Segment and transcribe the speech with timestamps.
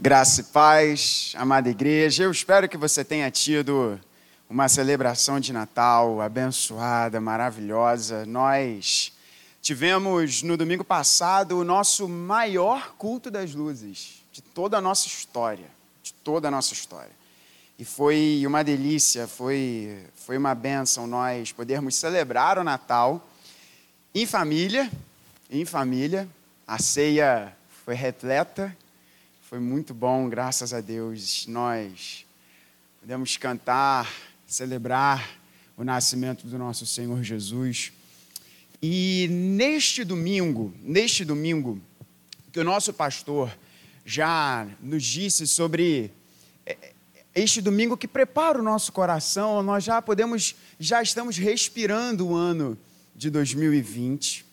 [0.00, 2.22] Graça e paz, amada igreja.
[2.22, 3.98] Eu espero que você tenha tido
[4.48, 8.24] uma celebração de Natal abençoada, maravilhosa.
[8.24, 9.12] Nós
[9.60, 15.66] tivemos no domingo passado o nosso maior culto das luzes de toda a nossa história,
[16.00, 17.10] de toda a nossa história.
[17.76, 23.28] E foi uma delícia, foi, foi uma bênção nós podermos celebrar o Natal
[24.14, 24.88] em família,
[25.50, 26.28] em família.
[26.68, 27.52] A ceia
[27.84, 28.72] foi repleta
[29.48, 31.46] foi muito bom, graças a Deus.
[31.46, 32.26] Nós
[33.00, 34.06] podemos cantar,
[34.46, 35.26] celebrar
[35.74, 37.90] o nascimento do nosso Senhor Jesus.
[38.82, 41.80] E neste domingo, neste domingo,
[42.52, 43.50] que o nosso pastor
[44.04, 46.12] já nos disse sobre
[46.66, 46.92] é,
[47.34, 52.76] este domingo que prepara o nosso coração, nós já podemos, já estamos respirando o ano
[53.16, 54.44] de 2020.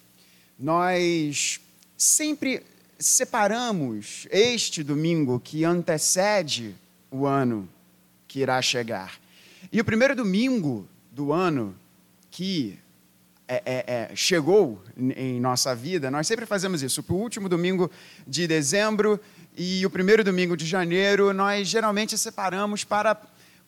[0.57, 1.59] Nós
[1.97, 2.63] sempre
[2.97, 6.75] separamos este domingo que antecede
[7.11, 7.67] o ano
[8.27, 9.19] que irá chegar.
[9.71, 11.75] E o primeiro domingo do ano
[12.31, 12.77] que
[13.47, 17.03] é, é, é, chegou em nossa vida, nós sempre fazemos isso.
[17.07, 17.91] O último domingo
[18.25, 19.19] de dezembro
[19.57, 23.15] e o primeiro domingo de janeiro, nós geralmente separamos para,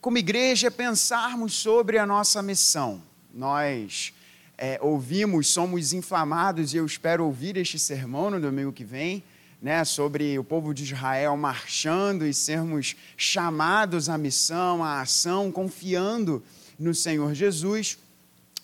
[0.01, 3.01] como igreja, pensarmos sobre a nossa missão.
[3.33, 4.13] Nós
[4.57, 9.23] é, ouvimos, somos inflamados, e eu espero ouvir este sermão no domingo que vem,
[9.61, 16.43] né, sobre o povo de Israel marchando e sermos chamados à missão, à ação, confiando
[16.77, 17.97] no Senhor Jesus.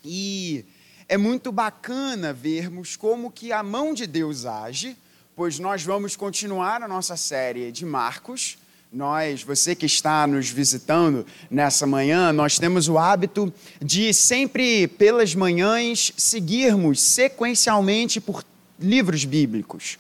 [0.03, 0.65] E
[1.07, 4.97] é muito bacana vermos como que a mão de Deus age,
[5.35, 8.57] pois nós vamos continuar a nossa série de Marcos,
[8.93, 15.33] nós, você que está nos visitando nessa manhã, nós temos o hábito de sempre pelas
[15.33, 18.45] manhãs seguirmos sequencialmente por
[18.79, 19.97] livros bíblicos.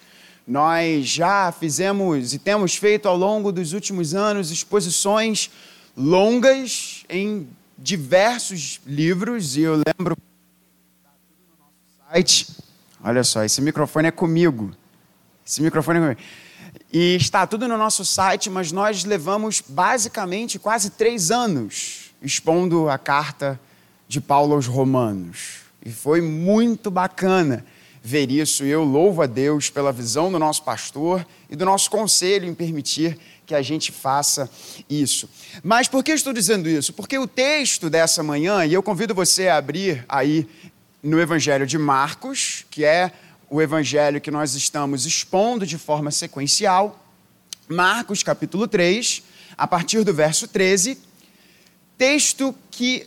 [0.47, 5.49] Nós já fizemos e temos feito ao longo dos últimos anos exposições
[5.97, 10.15] longas em diversos livros e eu lembro.
[13.03, 14.71] Olha só, esse microfone é comigo.
[15.43, 16.21] Esse microfone é comigo.
[16.91, 22.97] E está tudo no nosso site, mas nós levamos basicamente quase três anos expondo a
[22.97, 23.59] carta
[24.07, 25.61] de Paulo aos Romanos.
[25.85, 27.65] E foi muito bacana
[28.01, 28.63] ver isso.
[28.63, 32.53] E eu louvo a Deus pela visão do nosso pastor e do nosso conselho em
[32.53, 34.49] permitir que a gente faça
[34.89, 35.29] isso.
[35.63, 36.93] Mas por que estou dizendo isso?
[36.93, 40.47] Porque o texto dessa manhã, e eu convido você a abrir aí
[41.01, 43.11] no Evangelho de Marcos, que é
[43.53, 47.07] o evangelho que nós estamos expondo de forma sequencial,
[47.67, 49.21] Marcos capítulo 3,
[49.55, 50.97] a partir do verso 13,
[51.95, 53.05] texto que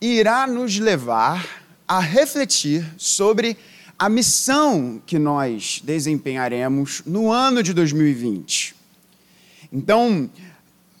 [0.00, 1.46] irá nos levar
[1.86, 3.56] a refletir sobre
[3.96, 8.74] a missão que nós desempenharemos no ano de 2020.
[9.72, 10.28] Então,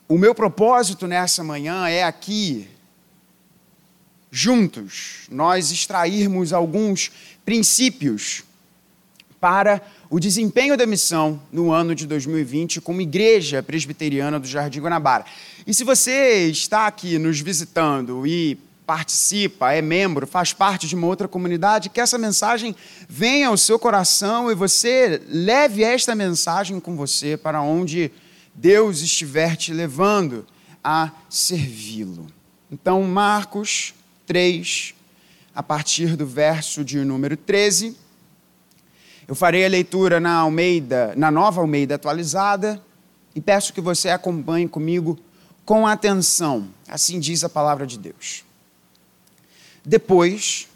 [0.06, 2.68] o meu propósito nessa manhã é aqui,
[4.30, 7.10] juntos, nós extrairmos alguns
[7.44, 8.44] princípios
[9.44, 15.26] para o desempenho da missão no ano de 2020 como Igreja Presbiteriana do Jardim Guanabara.
[15.66, 21.06] E se você está aqui nos visitando e participa, é membro, faz parte de uma
[21.06, 22.74] outra comunidade, que essa mensagem
[23.06, 28.10] venha ao seu coração e você leve esta mensagem com você para onde
[28.54, 30.46] Deus estiver te levando
[30.82, 32.28] a servi-lo.
[32.72, 33.92] Então, Marcos
[34.24, 34.94] 3,
[35.54, 38.03] a partir do verso de número 13
[39.26, 42.82] eu farei a leitura na Almeida, na Nova Almeida atualizada,
[43.34, 45.18] e peço que você acompanhe comigo
[45.64, 46.68] com atenção.
[46.86, 48.44] Assim diz a palavra de Deus.
[49.84, 50.68] Depois,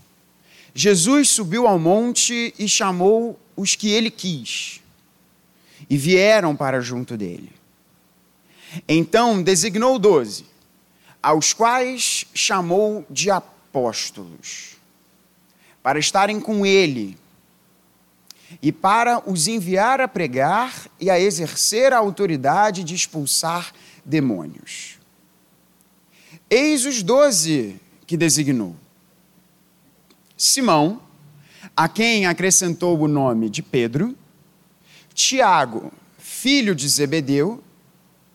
[0.75, 4.81] Jesus subiu ao monte e chamou os que ele quis,
[5.89, 7.53] e vieram para junto dele.
[8.89, 10.47] Então designou doze,
[11.23, 14.77] aos quais chamou de apóstolos,
[15.83, 17.17] para estarem com ele
[18.63, 23.73] e para os enviar a pregar e a exercer a autoridade de expulsar
[24.05, 24.99] demônios.
[26.51, 28.75] Eis os doze que designou:
[30.37, 31.03] Simão,
[31.77, 34.17] a quem acrescentou o nome de Pedro,
[35.13, 37.63] Tiago, filho de Zebedeu,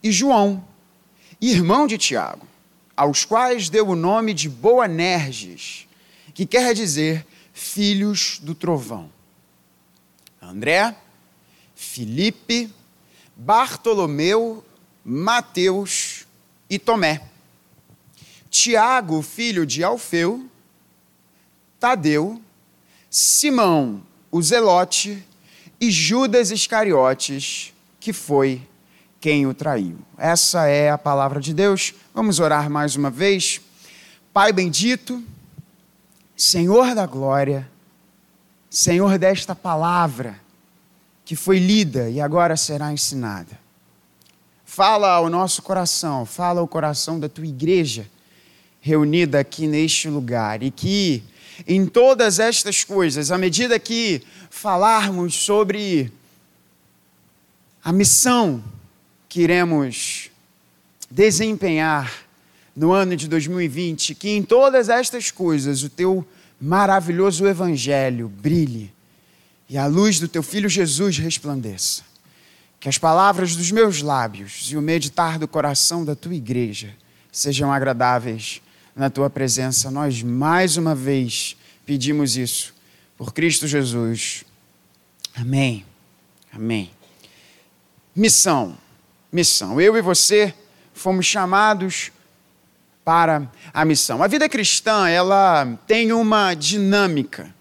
[0.03, 0.63] e João,
[1.39, 2.45] irmão de Tiago,
[2.95, 5.87] aos quais deu o nome de Boanerges,
[6.33, 9.09] que quer dizer filhos do trovão.
[10.43, 10.95] André,
[11.75, 12.69] Felipe,
[13.35, 14.63] Bartolomeu,
[15.03, 16.25] Mateus
[16.69, 17.21] e Tomé.
[18.49, 20.47] Tiago, filho de Alfeu,
[21.79, 22.41] Tadeu,
[23.09, 25.25] Simão, o Zelote
[25.79, 28.61] e Judas Iscariotes, que foi
[29.19, 29.97] quem o traiu.
[30.17, 31.93] Essa é a palavra de Deus.
[32.13, 33.61] Vamos orar mais uma vez.
[34.33, 35.23] Pai bendito,
[36.35, 37.69] Senhor da glória,
[38.73, 40.35] Senhor desta palavra
[41.23, 43.59] que foi lida e agora será ensinada.
[44.65, 48.09] Fala ao nosso coração, fala ao coração da tua igreja
[48.81, 51.23] reunida aqui neste lugar e que
[51.67, 56.11] em todas estas coisas, à medida que falarmos sobre
[57.83, 58.63] a missão
[59.29, 60.31] que iremos
[61.11, 62.11] desempenhar
[62.75, 66.25] no ano de 2020, que em todas estas coisas o teu
[66.63, 68.93] maravilhoso evangelho brilhe
[69.69, 72.03] e a luz do teu filho Jesus resplandeça.
[72.79, 76.95] Que as palavras dos meus lábios e o meditar do coração da tua igreja
[77.31, 78.61] sejam agradáveis
[78.95, 79.89] na tua presença.
[79.89, 81.55] Nós mais uma vez
[81.85, 82.73] pedimos isso
[83.17, 84.43] por Cristo Jesus.
[85.35, 85.85] Amém.
[86.51, 86.91] Amém.
[88.15, 88.77] Missão
[89.33, 89.81] missão.
[89.81, 90.53] Eu e você
[90.93, 92.11] fomos chamados
[93.03, 94.23] para a missão.
[94.23, 97.53] A vida cristã, ela tem uma dinâmica,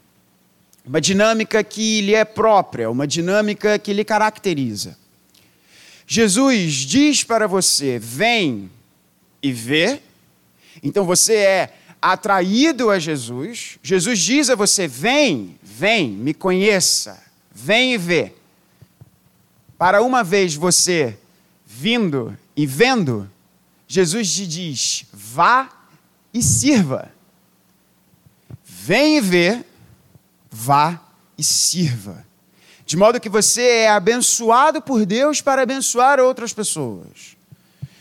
[0.85, 4.97] uma dinâmica que lhe é própria, uma dinâmica que lhe caracteriza.
[6.07, 8.71] Jesus diz para você: vem
[9.43, 10.01] e vê.
[10.83, 13.79] Então você é atraído a Jesus.
[13.83, 18.33] Jesus diz a você: vem, vem, me conheça, vem e vê.
[19.79, 21.17] Para uma vez você
[21.67, 23.29] vindo e vendo,
[23.93, 25.69] Jesus te diz: vá
[26.33, 27.13] e sirva.
[28.65, 29.63] Vem e vê,
[30.51, 30.99] vá
[31.37, 32.25] e sirva.
[32.87, 37.37] De modo que você é abençoado por Deus para abençoar outras pessoas.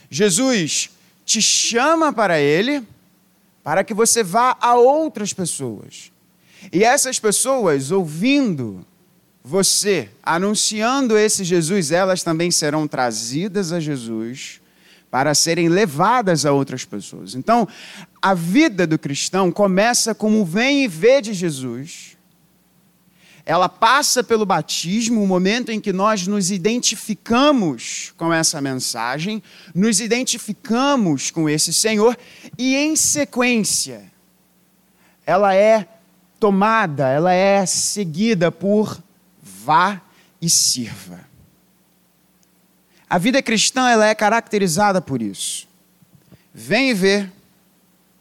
[0.10, 0.92] Jesus
[1.26, 2.88] te chama para Ele
[3.62, 6.10] para que você vá a outras pessoas.
[6.72, 8.86] E essas pessoas, ouvindo
[9.44, 14.61] você anunciando esse Jesus, elas também serão trazidas a Jesus
[15.12, 17.36] para serem levadas a outras pessoas.
[17.36, 17.68] Então,
[18.22, 22.18] a vida do cristão começa como vem e vê de Jesus.
[23.46, 29.44] Ela passa pelo batismo, o momento em que nós nos identificamos com essa mensagem,
[29.76, 32.18] nos identificamos com esse Senhor,
[32.58, 34.10] e em sequência,
[35.26, 35.88] ela é
[36.40, 38.98] tomada, ela é seguida por
[39.42, 40.02] vá
[40.42, 41.31] e sirva.
[43.12, 45.68] A vida cristã ela é caracterizada por isso.
[46.54, 47.30] Vem e vê,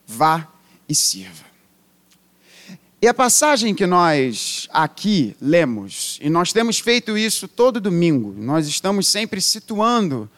[0.04, 0.48] vá
[0.88, 1.44] e sirva.
[3.00, 8.66] E a passagem que nós aqui lemos, e nós temos feito isso todo domingo, nós
[8.66, 10.28] estamos sempre situando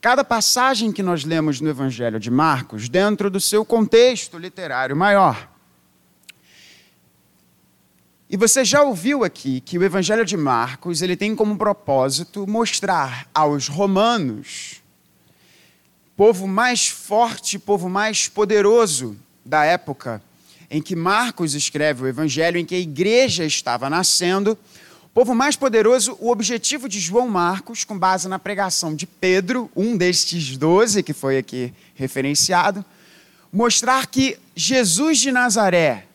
[0.00, 5.51] cada passagem que nós lemos no Evangelho de Marcos dentro do seu contexto literário maior.
[8.32, 13.28] E você já ouviu aqui que o Evangelho de Marcos ele tem como propósito mostrar
[13.34, 14.80] aos romanos,
[16.16, 19.14] povo mais forte, povo mais poderoso
[19.44, 20.22] da época
[20.70, 24.56] em que Marcos escreve o Evangelho, em que a igreja estava nascendo,
[25.12, 29.94] povo mais poderoso, o objetivo de João Marcos, com base na pregação de Pedro, um
[29.94, 32.82] destes doze que foi aqui referenciado,
[33.52, 36.06] mostrar que Jesus de Nazaré,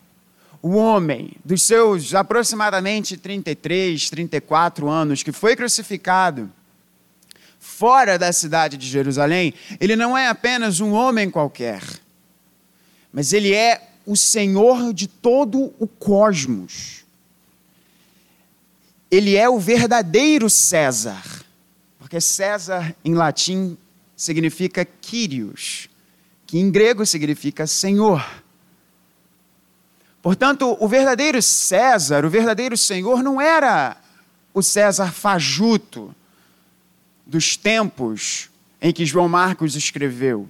[0.60, 6.50] o homem dos seus aproximadamente 33, 34 anos, que foi crucificado
[7.58, 11.82] fora da cidade de Jerusalém, ele não é apenas um homem qualquer,
[13.12, 17.04] mas ele é o Senhor de todo o cosmos.
[19.10, 21.22] Ele é o verdadeiro César,
[21.98, 23.76] porque César em latim
[24.16, 25.88] significa Kyrios,
[26.46, 28.24] que em grego significa Senhor.
[30.22, 33.96] Portanto, o verdadeiro César, o verdadeiro Senhor, não era
[34.52, 36.14] o César fajuto
[37.24, 40.48] dos tempos em que João Marcos escreveu,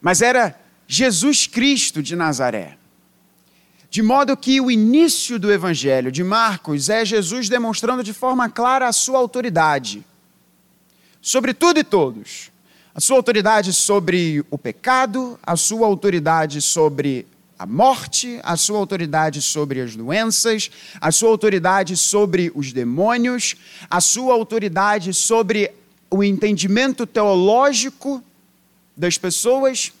[0.00, 2.76] mas era Jesus Cristo de Nazaré.
[3.90, 8.86] De modo que o início do Evangelho de Marcos é Jesus demonstrando de forma clara
[8.86, 10.04] a sua autoridade
[11.20, 12.50] sobre tudo e todos
[12.98, 19.40] a sua autoridade sobre o pecado, a sua autoridade sobre a morte, a sua autoridade
[19.40, 20.68] sobre as doenças,
[21.00, 23.54] a sua autoridade sobre os demônios,
[23.88, 25.70] a sua autoridade sobre
[26.10, 28.20] o entendimento teológico
[28.96, 29.92] das pessoas.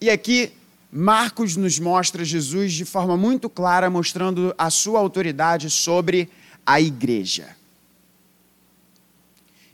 [0.00, 0.52] E aqui
[0.92, 6.30] Marcos nos mostra Jesus de forma muito clara, mostrando a sua autoridade sobre
[6.64, 7.59] a igreja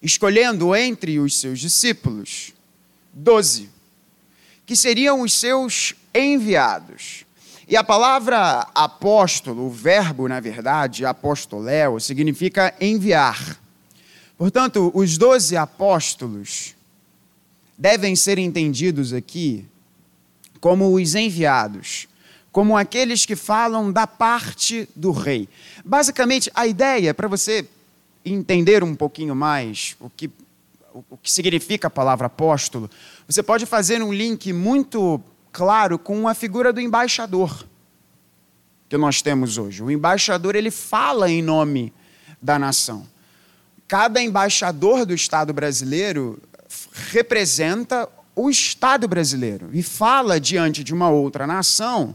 [0.02, 2.52] escolhendo entre os seus discípulos
[3.12, 3.70] doze,
[4.66, 7.24] que seriam os seus enviados.
[7.68, 13.58] E a palavra apóstolo, o verbo, na verdade, apostoléu, significa enviar.
[14.36, 16.74] Portanto, os doze apóstolos
[17.76, 19.64] devem ser entendidos aqui
[20.60, 22.06] como os enviados,
[22.52, 25.48] como aqueles que falam da parte do rei.
[25.84, 27.66] Basicamente, a ideia, para você
[28.26, 30.30] entender um pouquinho mais o que,
[30.92, 32.90] o que significa a palavra apóstolo,
[33.26, 35.20] você pode fazer um link muito
[35.52, 37.64] claro com a figura do embaixador
[38.88, 39.82] que nós temos hoje.
[39.82, 41.92] O embaixador ele fala em nome
[42.40, 43.06] da nação.
[43.88, 46.40] Cada embaixador do Estado brasileiro
[47.10, 52.14] representa o Estado brasileiro e fala diante de uma outra nação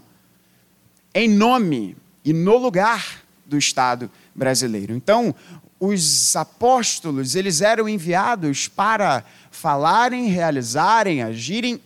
[1.14, 4.94] em nome e no lugar do Estado brasileiro.
[4.94, 5.36] Então,
[5.84, 11.82] os apóstolos, eles eram enviados para falarem, realizarem, agirem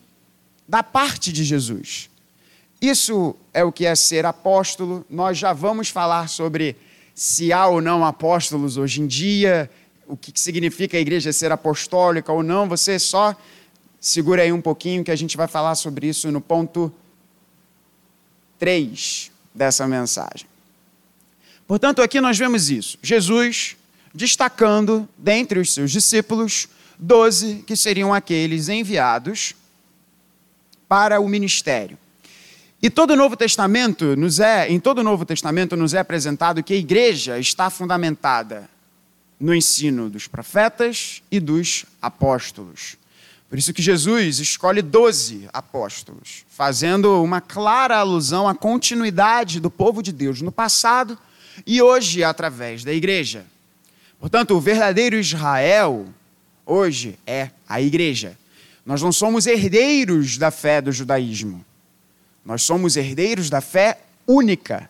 [0.68, 2.10] da parte de Jesus.
[2.82, 5.06] Isso é o que é ser apóstolo.
[5.10, 6.75] Nós já vamos falar sobre
[7.16, 9.72] se há ou não apóstolos hoje em dia,
[10.06, 12.68] o que significa a igreja ser apostólica ou não.
[12.68, 13.34] Você só
[13.98, 16.94] segura aí um pouquinho que a gente vai falar sobre isso no ponto
[18.60, 20.46] 3 dessa mensagem.
[21.66, 23.00] Portanto, aqui nós vemos isso.
[23.02, 23.78] Jesus
[24.15, 29.53] destacando dentre os seus discípulos doze que seriam aqueles enviados
[30.88, 31.98] para o ministério.
[32.81, 36.63] E todo o Novo Testamento nos é, em todo o Novo Testamento nos é apresentado
[36.63, 38.69] que a igreja está fundamentada
[39.38, 42.95] no ensino dos profetas e dos apóstolos.
[43.50, 50.01] Por isso que Jesus escolhe doze apóstolos, fazendo uma clara alusão à continuidade do povo
[50.01, 51.17] de Deus no passado
[51.65, 53.45] e hoje através da igreja.
[54.19, 56.05] Portanto, o verdadeiro Israel
[56.65, 58.38] hoje é a igreja.
[58.86, 61.65] Nós não somos herdeiros da fé do judaísmo.
[62.45, 64.89] Nós somos herdeiros da fé única,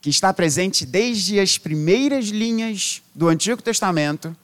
[0.00, 4.36] que está presente desde as primeiras linhas do Antigo Testamento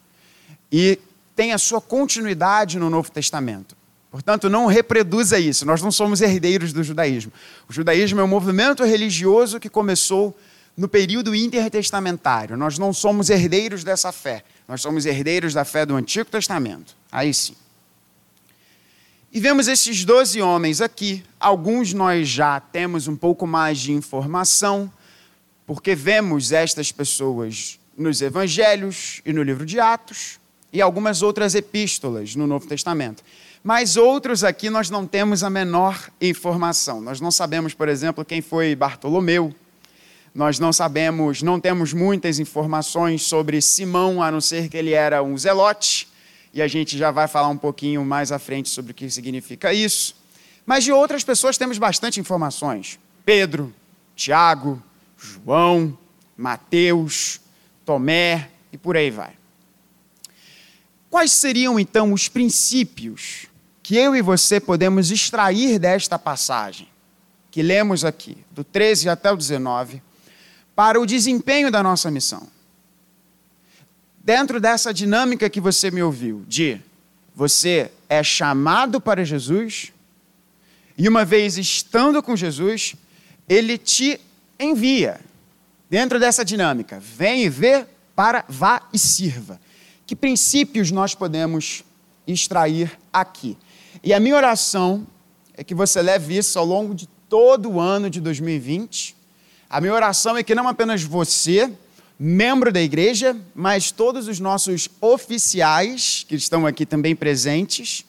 [0.71, 0.97] e
[1.35, 3.75] tem a sua continuidade no Novo Testamento.
[4.11, 5.65] Portanto, não reproduza isso.
[5.65, 7.31] Nós não somos herdeiros do judaísmo.
[7.69, 10.37] O judaísmo é um movimento religioso que começou
[10.79, 12.55] no período intertestamentário.
[12.55, 14.45] Nós não somos herdeiros dessa fé.
[14.65, 16.95] Nós somos herdeiros da fé do Antigo Testamento.
[17.11, 17.53] Aí sim.
[19.29, 21.21] E vemos esses doze homens aqui.
[21.37, 24.89] Alguns nós já temos um pouco mais de informação,
[25.67, 30.39] porque vemos estas pessoas nos evangelhos e no livro de Atos,
[30.71, 33.21] e algumas outras epístolas no Novo Testamento.
[33.61, 37.01] Mas outros aqui nós não temos a menor informação.
[37.01, 39.53] Nós não sabemos, por exemplo, quem foi Bartolomeu.
[40.33, 45.23] Nós não sabemos, não temos muitas informações sobre Simão, a não ser que ele era
[45.23, 46.07] um zelote
[46.53, 49.73] e a gente já vai falar um pouquinho mais à frente sobre o que significa
[49.73, 50.15] isso.
[50.65, 53.73] Mas de outras pessoas temos bastante informações: Pedro,
[54.15, 54.81] Tiago,
[55.17, 55.97] João,
[56.37, 57.41] Mateus,
[57.85, 59.33] Tomé e por aí vai.
[61.09, 63.47] Quais seriam então os princípios
[63.81, 66.87] que eu e você podemos extrair desta passagem
[67.49, 70.03] que lemos aqui, do 13 até o 19,
[70.79, 72.47] para o desempenho da nossa missão?
[74.23, 76.79] dentro dessa dinâmica que você me ouviu, de
[77.35, 79.91] você é chamado para Jesus,
[80.97, 82.95] e uma vez estando com Jesus,
[83.49, 84.21] ele te
[84.57, 85.19] envia.
[85.89, 89.59] Dentro dessa dinâmica, vem e vê para vá e sirva.
[90.05, 91.83] Que princípios nós podemos
[92.25, 93.57] extrair aqui?
[94.01, 95.05] E a minha oração
[95.55, 99.18] é que você leve isso ao longo de todo o ano de 2020.
[99.69, 101.71] A minha oração é que não apenas você,
[102.17, 108.03] membro da igreja, mas todos os nossos oficiais que estão aqui também presentes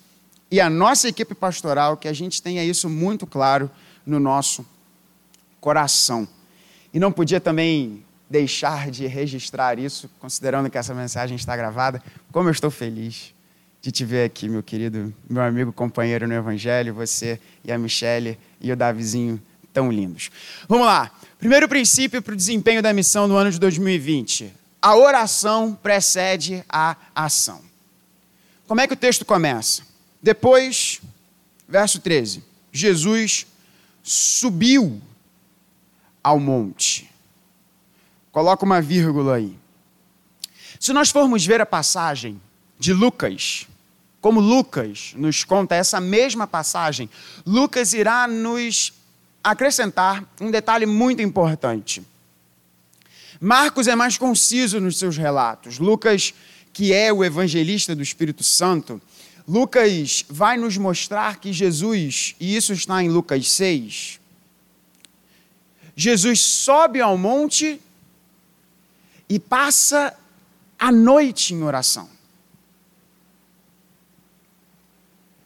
[0.51, 3.71] e a nossa equipe pastoral, que a gente tenha isso muito claro
[4.07, 4.65] no nosso
[5.61, 6.27] coração.
[6.95, 12.03] E não podia também deixar de registrar isso, considerando que essa mensagem está gravada.
[12.33, 13.35] Como eu estou feliz
[13.83, 18.39] de te ver aqui, meu querido, meu amigo companheiro no Evangelho, você e a Michele
[18.61, 19.41] e o Davizinho
[19.73, 20.31] tão lindos.
[20.69, 21.11] Vamos lá.
[21.39, 24.53] Primeiro princípio para o desempenho da missão no ano de 2020.
[24.83, 27.63] A oração precede a ação.
[28.67, 29.83] Como é que o texto começa?
[30.23, 31.01] Depois,
[31.69, 33.47] verso 13: Jesus
[34.03, 35.01] subiu
[36.23, 37.11] ao monte.
[38.33, 39.57] Coloca uma vírgula aí.
[40.79, 42.41] Se nós formos ver a passagem
[42.79, 43.67] de Lucas,
[44.21, 47.11] como Lucas nos conta essa mesma passagem,
[47.45, 48.93] Lucas irá nos
[49.43, 52.03] acrescentar um detalhe muito importante.
[53.41, 55.79] Marcos é mais conciso nos seus relatos.
[55.79, 56.35] Lucas,
[56.73, 59.01] que é o evangelista do Espírito Santo,
[59.49, 64.21] Lucas vai nos mostrar que Jesus, e isso está em Lucas 6,
[65.97, 67.81] Jesus sobe ao monte
[69.29, 70.17] e passa
[70.79, 72.09] a noite em oração.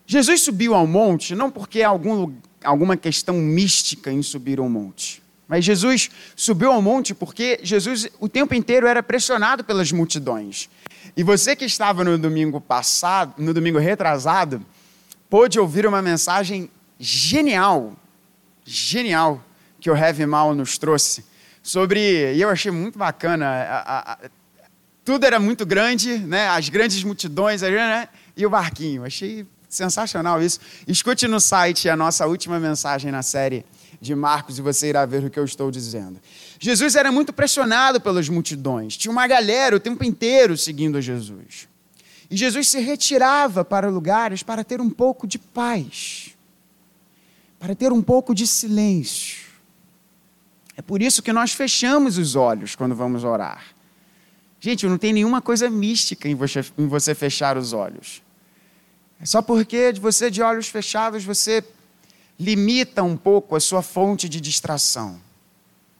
[0.06, 5.22] Jesus subiu ao monte não porque há algum, alguma questão mística em subir ao monte.
[5.46, 10.68] Mas Jesus subiu ao monte porque Jesus o tempo inteiro era pressionado pelas multidões.
[11.16, 14.64] E você que estava no domingo passado, no domingo retrasado,
[15.28, 17.92] pôde ouvir uma mensagem genial,
[18.64, 19.44] genial,
[19.80, 21.24] que o Heavy Mal nos trouxe.
[21.62, 24.18] Sobre, e eu achei muito bacana, a, a,
[25.04, 26.48] tudo era muito grande, né?
[26.48, 28.08] as grandes multidões, né?
[28.36, 29.04] e o barquinho.
[29.04, 30.60] Achei sensacional isso.
[30.86, 33.64] Escute no site a nossa última mensagem na série
[34.00, 36.20] de Marcos e você irá ver o que eu estou dizendo.
[36.58, 41.68] Jesus era muito pressionado pelas multidões, tinha uma galera o tempo inteiro seguindo a Jesus.
[42.30, 46.34] E Jesus se retirava para lugares para ter um pouco de paz,
[47.58, 49.44] para ter um pouco de silêncio.
[50.76, 53.62] É por isso que nós fechamos os olhos quando vamos orar.
[54.58, 58.23] Gente, não tem nenhuma coisa mística em você, em você fechar os olhos.
[59.20, 61.64] É só porque você de olhos fechados você
[62.38, 65.20] limita um pouco a sua fonte de distração.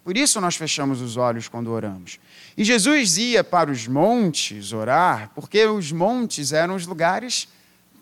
[0.05, 2.19] Por isso nós fechamos os olhos quando oramos.
[2.57, 7.49] E Jesus ia para os montes orar, porque os montes eram os lugares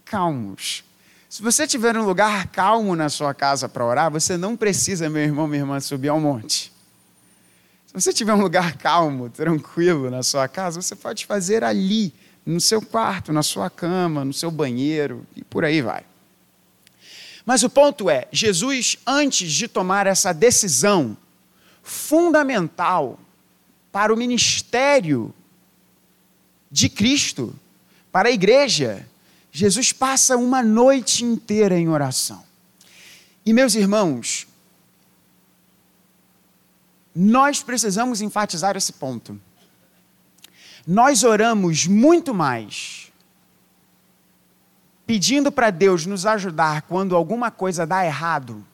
[0.04, 0.82] calmos.
[1.28, 5.22] Se você tiver um lugar calmo na sua casa para orar, você não precisa, meu
[5.22, 6.72] irmão, minha irmã, subir ao monte.
[7.86, 12.12] Se você tiver um lugar calmo, tranquilo na sua casa, você pode fazer ali,
[12.44, 16.04] no seu quarto, na sua cama, no seu banheiro e por aí vai.
[17.44, 21.16] Mas o ponto é: Jesus, antes de tomar essa decisão
[21.82, 23.18] fundamental
[23.90, 25.34] para o ministério
[26.70, 27.54] de Cristo,
[28.10, 29.06] para a igreja,
[29.50, 32.42] Jesus passa uma noite inteira em oração.
[33.44, 34.46] E, meus irmãos,
[37.14, 39.38] nós precisamos enfatizar esse ponto.
[40.86, 43.12] Nós oramos muito mais
[45.06, 48.64] pedindo para Deus nos ajudar quando alguma coisa dá errado,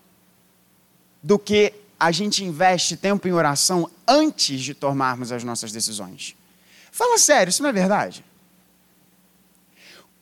[1.22, 6.36] do que a gente investe tempo em oração antes de tomarmos as nossas decisões.
[6.92, 8.24] Fala sério, isso não é verdade?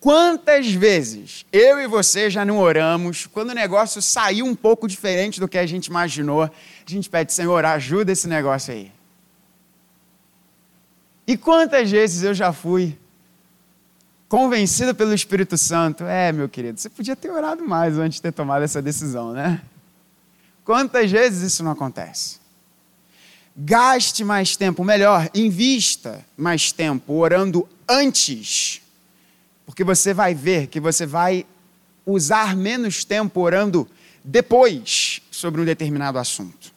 [0.01, 5.39] Quantas vezes eu e você já não oramos, quando o negócio saiu um pouco diferente
[5.41, 6.51] do que a gente imaginou, a
[6.87, 8.93] gente pede, Senhor, ajuda esse negócio aí.
[11.27, 12.97] E quantas vezes eu já fui
[14.29, 16.05] convencido pelo Espírito Santo.
[16.05, 19.63] É, meu querido, você podia ter orado mais antes de ter tomado essa decisão, né?
[20.65, 22.39] Quantas vezes isso não acontece?
[23.57, 28.83] Gaste mais tempo, melhor, invista mais tempo orando antes,
[29.65, 31.47] porque você vai ver que você vai
[32.05, 33.89] usar menos tempo orando
[34.23, 36.76] depois sobre um determinado assunto.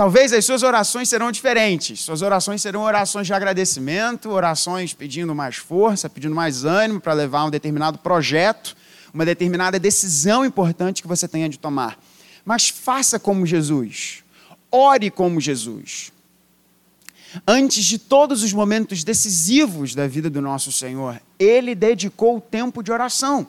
[0.00, 2.00] Talvez as suas orações serão diferentes.
[2.00, 7.44] Suas orações serão orações de agradecimento, orações pedindo mais força, pedindo mais ânimo para levar
[7.44, 8.74] um determinado projeto,
[9.12, 11.98] uma determinada decisão importante que você tenha de tomar.
[12.46, 14.24] Mas faça como Jesus.
[14.72, 16.10] Ore como Jesus.
[17.46, 22.82] Antes de todos os momentos decisivos da vida do nosso Senhor, ele dedicou o tempo
[22.82, 23.46] de oração.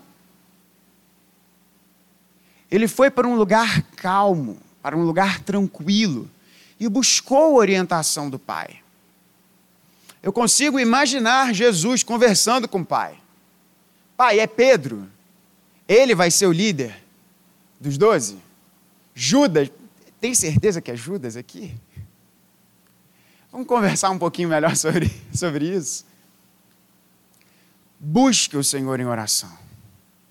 [2.69, 6.29] Ele foi para um lugar calmo, para um lugar tranquilo
[6.81, 8.79] e buscou orientação do Pai.
[10.23, 13.19] Eu consigo imaginar Jesus conversando com o Pai.
[14.17, 15.07] Pai, é Pedro.
[15.87, 16.99] Ele vai ser o líder
[17.79, 18.39] dos doze.
[19.13, 19.69] Judas,
[20.19, 21.71] tem certeza que é Judas aqui?
[23.51, 26.03] Vamos conversar um pouquinho melhor sobre, sobre isso.
[27.99, 29.55] Busque o Senhor em oração.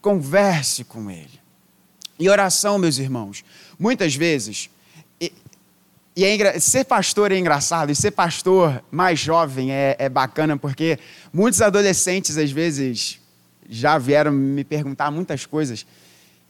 [0.02, 1.40] Converse com Ele.
[2.18, 3.44] E oração, meus irmãos,
[3.78, 4.68] muitas vezes
[6.16, 10.98] e é ser pastor é engraçado, e ser pastor mais jovem é, é bacana, porque
[11.32, 13.20] muitos adolescentes, às vezes,
[13.68, 15.86] já vieram me perguntar muitas coisas.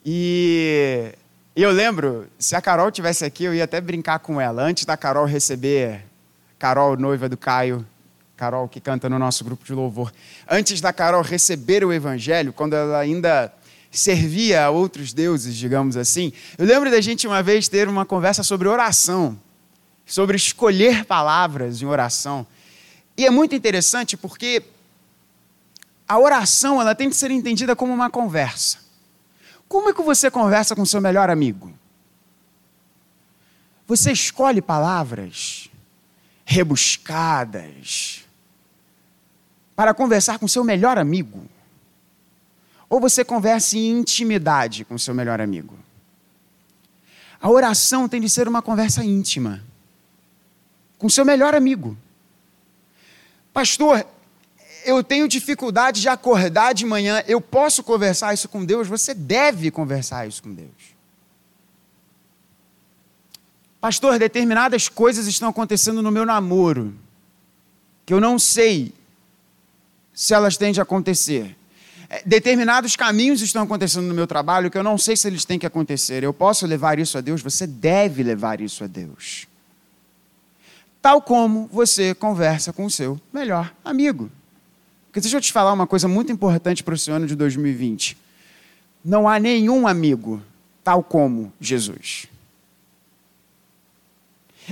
[0.05, 1.13] E
[1.55, 4.63] eu lembro, se a Carol tivesse aqui, eu ia até brincar com ela.
[4.63, 6.07] Antes da Carol receber,
[6.59, 7.87] Carol, noiva do Caio,
[8.37, 10.11] Carol que canta no nosso grupo de louvor.
[10.49, 13.53] Antes da Carol receber o evangelho, quando ela ainda
[13.91, 18.43] servia a outros deuses, digamos assim, eu lembro da gente uma vez ter uma conversa
[18.43, 19.39] sobre oração
[20.11, 22.45] sobre escolher palavras em oração.
[23.17, 24.61] E é muito interessante porque
[26.09, 28.79] a oração ela tem que ser entendida como uma conversa.
[29.69, 31.73] Como é que você conversa com seu melhor amigo?
[33.87, 35.71] Você escolhe palavras
[36.45, 38.25] rebuscadas
[39.77, 41.47] para conversar com seu melhor amigo?
[42.89, 45.79] Ou você conversa em intimidade com seu melhor amigo?
[47.41, 49.70] A oração tem de ser uma conversa íntima
[51.01, 51.97] com seu melhor amigo.
[53.55, 54.07] Pastor,
[54.85, 58.87] eu tenho dificuldade de acordar de manhã, eu posso conversar isso com Deus?
[58.87, 60.69] Você deve conversar isso com Deus.
[63.81, 66.95] Pastor, determinadas coisas estão acontecendo no meu namoro,
[68.05, 68.93] que eu não sei
[70.13, 71.57] se elas têm de acontecer.
[72.11, 75.59] É, determinados caminhos estão acontecendo no meu trabalho que eu não sei se eles têm
[75.59, 76.23] que acontecer.
[76.23, 77.41] Eu posso levar isso a Deus?
[77.41, 79.49] Você deve levar isso a Deus.
[81.01, 84.31] Tal como você conversa com o seu melhor amigo.
[85.07, 88.17] Porque deixa eu te falar uma coisa muito importante para esse ano de 2020.
[89.05, 90.43] Não há nenhum amigo
[90.85, 92.27] tal como Jesus.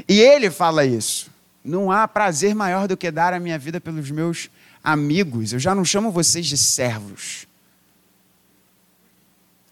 [0.06, 1.30] E ele fala isso.
[1.64, 4.50] Não há prazer maior do que dar a minha vida pelos meus
[4.84, 5.52] amigos.
[5.52, 7.46] Eu já não chamo vocês de servos.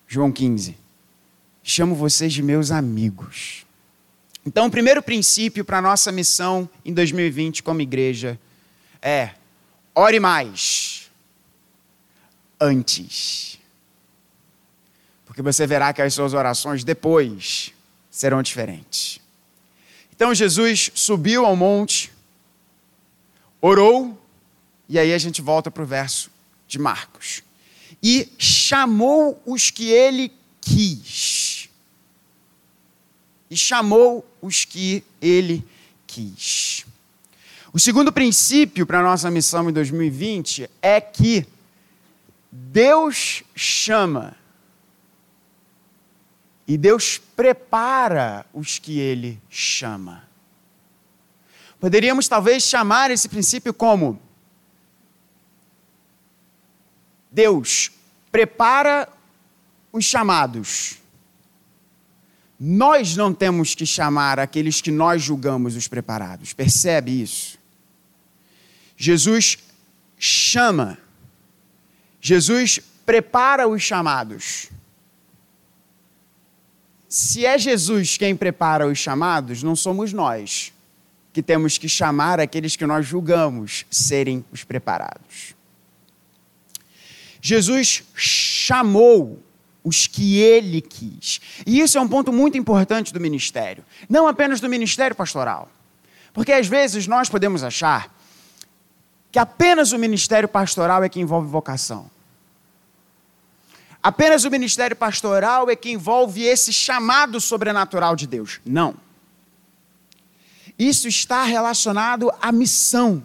[0.08, 0.76] João 15.
[1.62, 3.65] Chamo vocês de meus amigos.
[4.46, 8.38] Então, o primeiro princípio para a nossa missão em 2020 como igreja
[9.02, 9.30] é
[9.94, 11.10] ore mais
[12.60, 13.58] antes.
[15.24, 17.72] Porque você verá que as suas orações depois
[18.10, 19.20] serão diferentes.
[20.14, 22.10] Então Jesus subiu ao monte,
[23.60, 24.18] orou,
[24.88, 26.30] e aí a gente volta para o verso
[26.66, 27.42] de Marcos.
[28.02, 31.35] E chamou os que ele quis.
[33.50, 35.66] E chamou os que ele
[36.06, 36.84] quis.
[37.72, 41.46] O segundo princípio para a nossa missão em 2020 é que
[42.50, 44.34] Deus chama
[46.66, 50.26] e Deus prepara os que ele chama.
[51.78, 54.20] Poderíamos talvez chamar esse princípio como
[57.30, 57.92] Deus
[58.32, 59.08] prepara
[59.92, 60.98] os chamados.
[62.58, 66.52] Nós não temos que chamar aqueles que nós julgamos os preparados.
[66.52, 67.58] Percebe isso?
[68.96, 69.58] Jesus
[70.18, 70.98] chama.
[72.20, 74.70] Jesus prepara os chamados
[77.16, 80.70] se é Jesus quem prepara os chamados, não somos nós
[81.32, 85.54] que temos que chamar aqueles que nós julgamos serem os preparados.
[87.40, 89.42] Jesus chamou
[89.86, 91.40] os que ele quis.
[91.64, 95.70] E isso é um ponto muito importante do ministério, não apenas do ministério pastoral.
[96.32, 98.12] Porque às vezes nós podemos achar
[99.30, 102.10] que apenas o ministério pastoral é que envolve vocação.
[104.02, 108.60] Apenas o ministério pastoral é que envolve esse chamado sobrenatural de Deus.
[108.66, 108.96] Não.
[110.76, 113.24] Isso está relacionado à missão.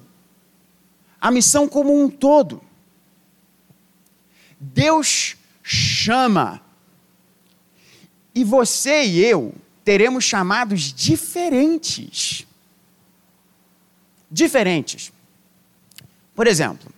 [1.19, 2.61] A missão como um todo.
[4.59, 6.61] Deus chama.
[8.33, 12.45] E você e eu teremos chamados diferentes.
[14.29, 15.11] Diferentes.
[16.33, 16.91] Por exemplo,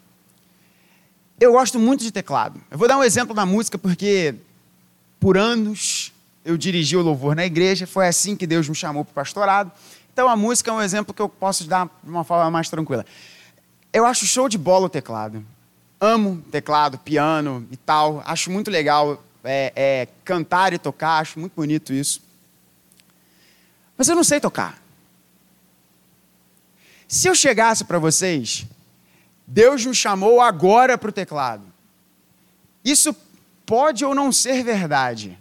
[1.39, 2.61] eu gosto muito de teclado.
[2.69, 4.35] Eu vou dar um exemplo da música porque
[5.19, 6.11] por anos
[6.45, 9.71] eu dirigi o louvor na igreja, foi assim que Deus me chamou para o pastorado.
[10.11, 13.05] Então a música é um exemplo que eu posso dar de uma forma mais tranquila.
[13.91, 15.43] Eu acho show de bola o teclado.
[16.03, 18.21] Amo teclado, piano e tal.
[18.25, 22.21] Acho muito legal é, é, cantar e tocar, acho muito bonito isso.
[23.97, 24.81] Mas eu não sei tocar.
[27.07, 28.65] Se eu chegasse para vocês
[29.45, 31.63] Deus nos chamou agora para o teclado.
[32.83, 33.15] Isso
[33.65, 35.37] pode ou não ser verdade,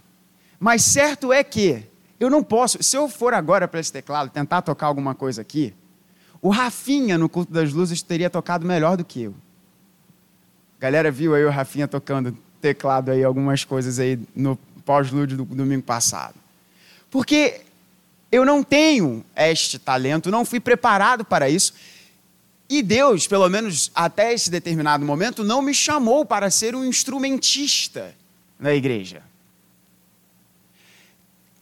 [0.59, 1.85] mas certo é que
[2.20, 5.75] eu não posso, se eu for agora para esse teclado tentar tocar alguma coisa aqui,
[6.40, 9.35] o Rafinha no culto das luzes teria tocado melhor do que eu.
[10.83, 15.85] Galera viu aí o Rafinha tocando teclado aí algumas coisas aí no pós-lúdio do domingo
[15.85, 16.35] passado.
[17.09, 17.61] Porque
[18.33, 21.73] eu não tenho este talento, não fui preparado para isso
[22.68, 28.12] e Deus, pelo menos até esse determinado momento, não me chamou para ser um instrumentista
[28.59, 29.23] na igreja.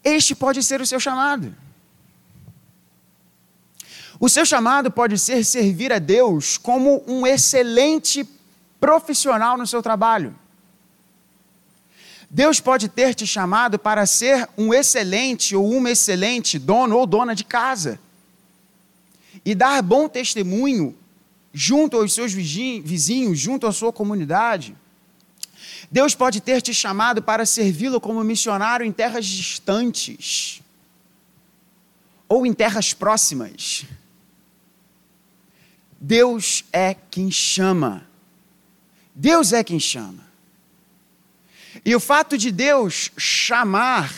[0.03, 1.55] Este pode ser o seu chamado.
[4.19, 8.27] O seu chamado pode ser servir a Deus como um excelente
[8.81, 10.35] profissional no seu trabalho.
[12.29, 17.35] Deus pode ter te chamado para ser um excelente ou uma excelente dono ou dona
[17.35, 18.01] de casa
[19.45, 20.97] e dar bom testemunho
[21.53, 24.77] junto aos seus vizinhos, junto à sua comunidade.
[25.91, 30.63] Deus pode ter te chamado para servi-lo como missionário em terras distantes
[32.29, 33.85] ou em terras próximas.
[36.01, 38.10] Deus é quem chama.
[39.21, 40.25] Deus é quem chama.
[41.85, 44.11] E o fato de Deus chamar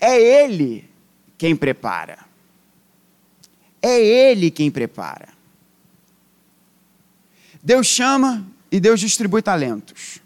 [0.00, 0.88] é Ele
[1.36, 2.18] quem prepara.
[3.82, 5.28] É Ele quem prepara.
[7.62, 10.18] Deus chama e Deus distribui talentos.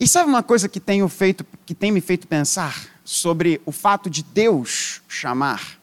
[0.00, 4.10] E sabe uma coisa que, tenho feito, que tem me feito pensar sobre o fato
[4.10, 5.78] de Deus chamar?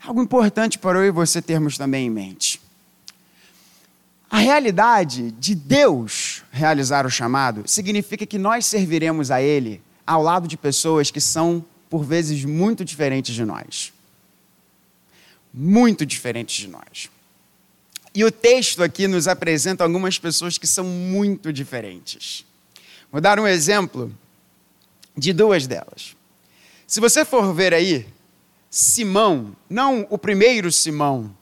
[0.00, 2.59] Algo importante para eu e você termos também em mente.
[4.30, 10.46] A realidade de Deus realizar o chamado significa que nós serviremos a Ele ao lado
[10.46, 13.92] de pessoas que são, por vezes, muito diferentes de nós.
[15.52, 17.10] Muito diferentes de nós.
[18.14, 22.46] E o texto aqui nos apresenta algumas pessoas que são muito diferentes.
[23.10, 24.14] Vou dar um exemplo
[25.16, 26.14] de duas delas.
[26.86, 28.06] Se você for ver aí,
[28.70, 31.34] Simão, não o primeiro Simão,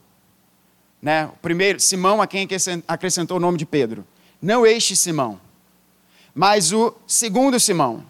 [1.01, 1.25] né?
[1.27, 2.47] O primeiro Simão a quem
[2.87, 4.05] acrescentou o nome de Pedro,
[4.41, 5.39] não este Simão,
[6.33, 8.05] mas o segundo Simão.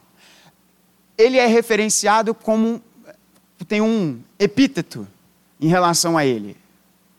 [1.17, 2.81] Ele é referenciado como
[3.67, 5.07] tem um epíteto
[5.59, 6.57] em relação a ele.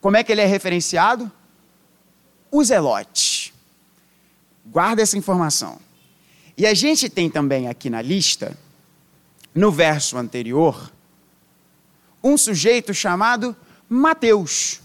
[0.01, 1.31] Como é que ele é referenciado?
[2.51, 3.55] O Zelote.
[4.67, 5.79] Guarda essa informação.
[6.57, 8.57] E a gente tem também aqui na lista,
[9.55, 10.91] no verso anterior,
[12.23, 13.57] um sujeito chamado
[13.89, 14.81] Mateus.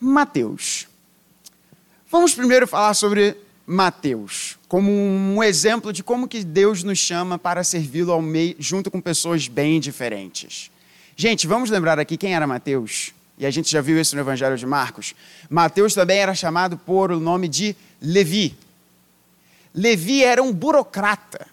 [0.00, 0.86] Mateus.
[2.10, 7.64] Vamos primeiro falar sobre Mateus, como um exemplo de como que Deus nos chama para
[7.64, 8.20] servi-lo
[8.58, 10.70] junto com pessoas bem diferentes.
[11.16, 13.12] Gente, vamos lembrar aqui quem era Mateus?
[13.38, 15.14] E a gente já viu isso no Evangelho de Marcos.
[15.48, 18.56] Mateus também era chamado por o nome de Levi.
[19.74, 21.46] Levi era um burocrata.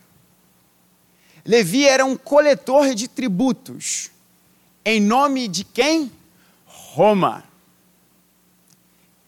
[1.45, 4.12] Levi era um coletor de tributos.
[4.86, 6.12] Em nome de quem?
[6.65, 7.51] Roma.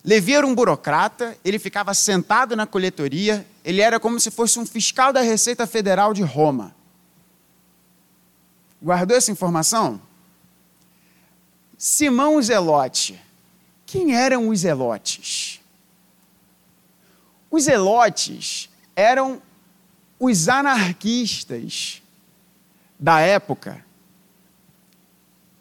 [0.03, 4.65] Levi era um burocrata, ele ficava sentado na coletoria, ele era como se fosse um
[4.65, 6.75] fiscal da Receita Federal de Roma.
[8.81, 10.01] Guardou essa informação?
[11.77, 13.19] Simão Zelote.
[13.85, 15.61] Quem eram os Zelotes?
[17.49, 19.41] Os Zelotes eram
[20.19, 22.01] os anarquistas
[22.99, 23.85] da época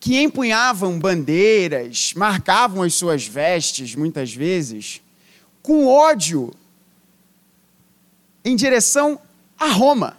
[0.02, 5.00] que empunhavam bandeiras, marcavam as suas vestes, muitas vezes,
[5.62, 6.52] com ódio
[8.44, 9.20] em direção
[9.56, 10.18] a Roma.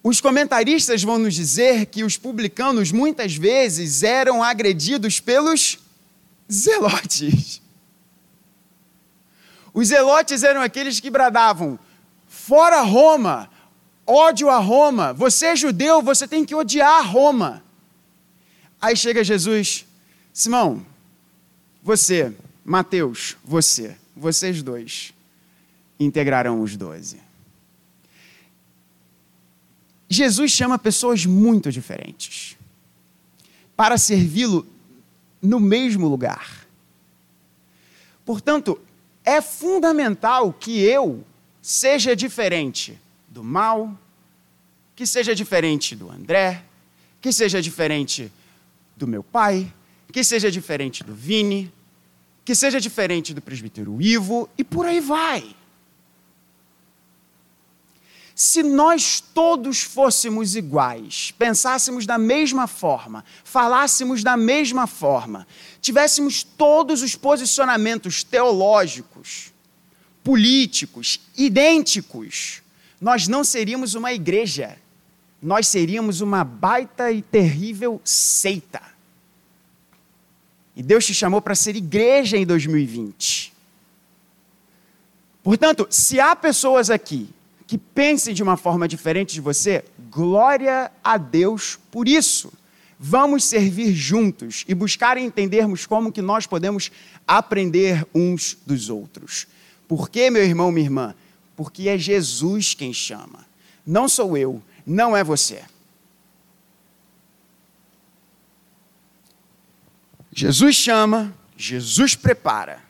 [0.00, 5.80] Os comentaristas vão nos dizer que os publicanos muitas vezes eram agredidos pelos
[6.48, 7.60] zelotes.
[9.72, 11.80] Os zelotes eram aqueles que bradavam:
[12.28, 13.50] fora Roma,
[14.06, 17.62] ódio a Roma, você é judeu, você tem que odiar Roma.
[18.80, 19.86] Aí chega Jesus,
[20.32, 20.84] Simão,
[21.82, 25.12] você, Mateus, você, vocês dois,
[25.98, 27.20] integrarão os doze.
[30.08, 32.56] Jesus chama pessoas muito diferentes
[33.76, 34.66] para servi-lo
[35.42, 36.66] no mesmo lugar.
[38.24, 38.80] Portanto,
[39.24, 41.24] é fundamental que eu
[41.60, 42.98] seja diferente
[43.34, 43.98] do mal,
[44.94, 46.62] que seja diferente do André,
[47.20, 48.30] que seja diferente
[48.96, 49.74] do meu pai,
[50.12, 51.72] que seja diferente do Vini,
[52.44, 55.56] que seja diferente do presbítero Ivo e por aí vai.
[58.36, 65.44] Se nós todos fôssemos iguais, pensássemos da mesma forma, falássemos da mesma forma,
[65.80, 69.52] tivéssemos todos os posicionamentos teológicos,
[70.22, 72.62] políticos idênticos,
[73.04, 74.78] nós não seríamos uma igreja,
[75.42, 78.80] nós seríamos uma baita e terrível seita.
[80.74, 83.52] E Deus te chamou para ser igreja em 2020.
[85.42, 87.28] Portanto, se há pessoas aqui
[87.66, 92.50] que pensem de uma forma diferente de você, glória a Deus por isso
[92.98, 96.90] vamos servir juntos e buscar entendermos como que nós podemos
[97.26, 99.46] aprender uns dos outros.
[99.86, 101.14] Por que, meu irmão, minha irmã?
[101.56, 103.46] Porque é Jesus quem chama.
[103.86, 105.62] Não sou eu, não é você.
[110.32, 112.82] Jesus chama, Jesus prepara.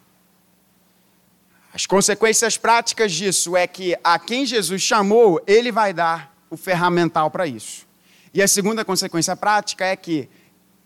[1.75, 7.31] As consequências práticas disso é que a quem Jesus chamou, ele vai dar o ferramental
[7.31, 7.85] para isso.
[8.33, 10.29] E a segunda consequência prática é que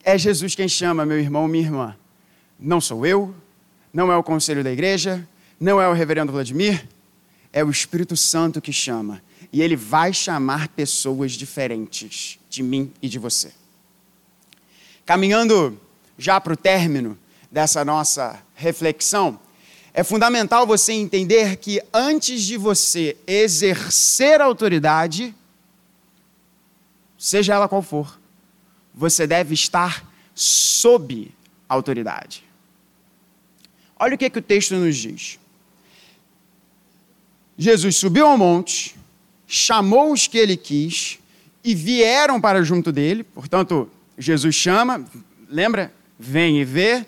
[0.03, 1.97] é Jesus quem chama, meu irmão, minha irmã.
[2.59, 3.35] Não sou eu,
[3.93, 5.27] não é o conselho da igreja,
[5.61, 6.88] não é o reverendo Vladimir,
[7.53, 9.23] é o Espírito Santo que chama.
[9.53, 13.53] E ele vai chamar pessoas diferentes de mim e de você.
[15.07, 15.81] Caminhando
[16.19, 17.19] já para o término
[17.51, 19.41] dessa nossa reflexão,
[19.95, 25.35] é fundamental você entender que antes de você exercer autoridade,
[27.17, 28.21] seja ela qual for,
[28.95, 31.35] você deve estar sob
[31.69, 32.45] autoridade.
[33.99, 35.39] Olha o que, que o texto nos diz.
[37.59, 38.94] Jesus subiu ao monte,
[39.44, 41.18] chamou os que ele quis
[41.64, 43.25] e vieram para junto dele.
[43.25, 45.05] Portanto, Jesus chama,
[45.49, 45.92] lembra?
[46.16, 47.05] Vem e vê.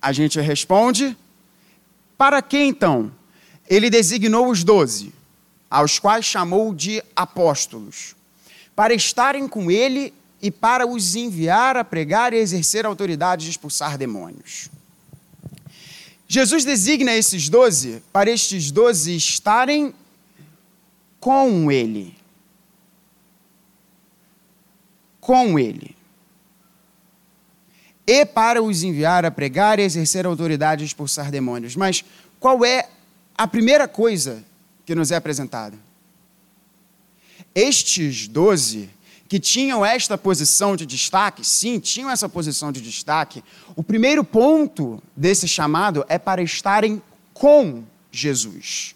[0.00, 1.16] A gente responde.
[2.16, 3.10] Para que então?
[3.68, 5.12] Ele designou os doze,
[5.68, 8.14] aos quais chamou de apóstolos,
[8.76, 13.98] para estarem com ele e para os enviar a pregar e exercer autoridade de expulsar
[13.98, 14.70] demônios.
[16.28, 19.94] Jesus designa esses doze para estes doze estarem
[21.20, 22.16] com Ele.
[25.20, 25.94] Com Ele.
[28.06, 31.74] E para os enviar a pregar e exercer autoridade de expulsar demônios.
[31.74, 32.04] Mas
[32.38, 32.88] qual é
[33.36, 34.44] a primeira coisa
[34.84, 35.76] que nos é apresentada?
[37.54, 38.90] Estes doze
[39.28, 43.42] que tinham esta posição de destaque, sim, tinham essa posição de destaque,
[43.74, 47.02] o primeiro ponto desse chamado é para estarem
[47.34, 48.94] com Jesus.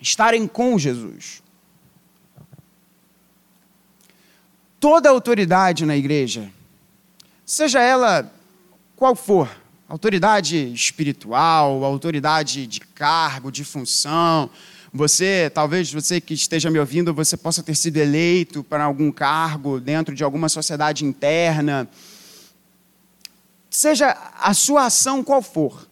[0.00, 1.42] Estarem com Jesus.
[4.80, 6.50] Toda autoridade na igreja,
[7.44, 8.32] seja ela
[8.94, 9.48] qual for,
[9.88, 14.50] autoridade espiritual, autoridade de cargo, de função,
[14.92, 19.78] você, talvez você que esteja me ouvindo, você possa ter sido eleito para algum cargo
[19.78, 21.88] dentro de alguma sociedade interna.
[23.70, 25.86] Seja a sua ação qual for.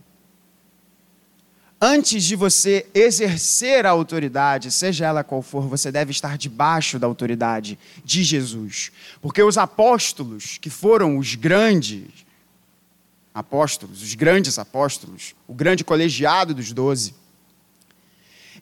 [1.79, 7.07] Antes de você exercer a autoridade, seja ela qual for, você deve estar debaixo da
[7.07, 8.91] autoridade de Jesus.
[9.21, 12.27] Porque os apóstolos, que foram os grandes
[13.35, 17.15] apóstolos, os grandes apóstolos, o grande colegiado dos doze,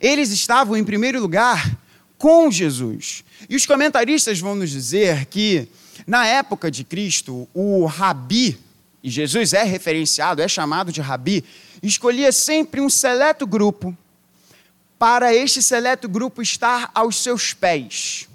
[0.00, 1.78] eles estavam, em primeiro lugar,
[2.18, 3.24] com Jesus.
[3.48, 5.68] E os comentaristas vão nos dizer que,
[6.06, 8.58] na época de Cristo, o rabi,
[9.02, 11.44] e Jesus é referenciado, é chamado de rabi,
[11.82, 13.96] escolhia sempre um seleto grupo
[14.98, 18.28] para este seleto grupo estar aos seus pés,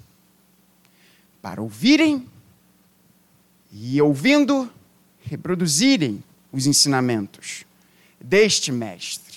[1.42, 2.28] para ouvirem
[3.72, 4.70] e, ouvindo,
[5.22, 7.64] reproduzirem os ensinamentos
[8.20, 9.29] deste mestre.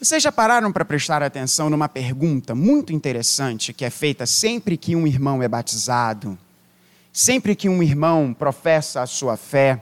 [0.00, 4.96] Vocês já pararam para prestar atenção numa pergunta muito interessante que é feita sempre que
[4.96, 6.38] um irmão é batizado,
[7.12, 9.78] sempre que um irmão professa a sua fé,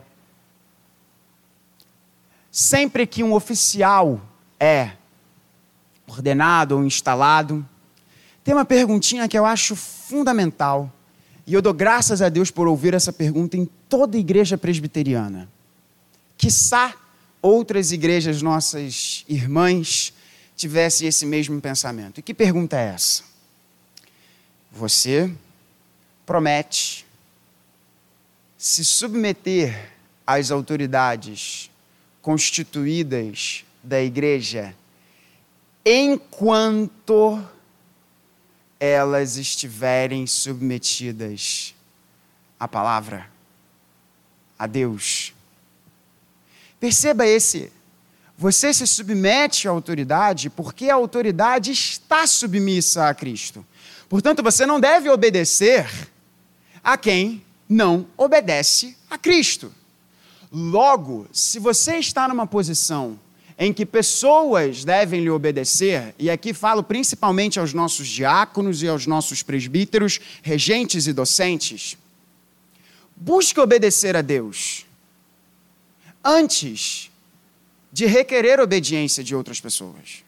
[2.51, 4.21] sempre que um oficial
[4.59, 4.91] é
[6.09, 7.65] ordenado ou instalado?
[8.43, 10.93] Tem uma perguntinha que eu acho fundamental
[11.47, 15.49] e eu dou graças a Deus por ouvir essa pergunta em toda a igreja presbiteriana.
[16.37, 16.93] Quiçá
[17.40, 20.12] outras igrejas nossas irmãs
[20.57, 22.18] tivessem esse mesmo pensamento.
[22.18, 23.22] E que pergunta é essa?
[24.72, 25.33] Você
[26.27, 27.07] promete
[28.57, 29.92] se submeter
[30.27, 31.70] às autoridades
[32.20, 34.74] constituídas da igreja
[35.85, 37.42] enquanto
[38.79, 41.74] elas estiverem submetidas
[42.61, 43.31] à palavra,
[44.59, 45.33] a Deus.
[46.81, 47.73] Perceba esse.
[48.37, 53.67] Você se submete à autoridade porque a autoridade está submissa a Cristo.
[54.09, 55.91] Portanto, você não deve obedecer
[56.83, 59.73] a quem não obedece a Cristo.
[60.53, 63.19] Logo, se você está numa posição
[63.59, 69.05] em que pessoas devem lhe obedecer, e aqui falo principalmente aos nossos diáconos e aos
[69.05, 71.99] nossos presbíteros, regentes e docentes,
[73.17, 74.87] busque obedecer a Deus
[76.25, 77.11] antes
[77.93, 80.25] de requerer obediência de outras pessoas.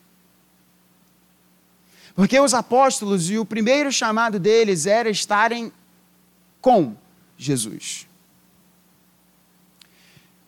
[2.14, 5.72] Porque os apóstolos e o primeiro chamado deles era estarem
[6.60, 6.94] com
[7.38, 8.06] Jesus.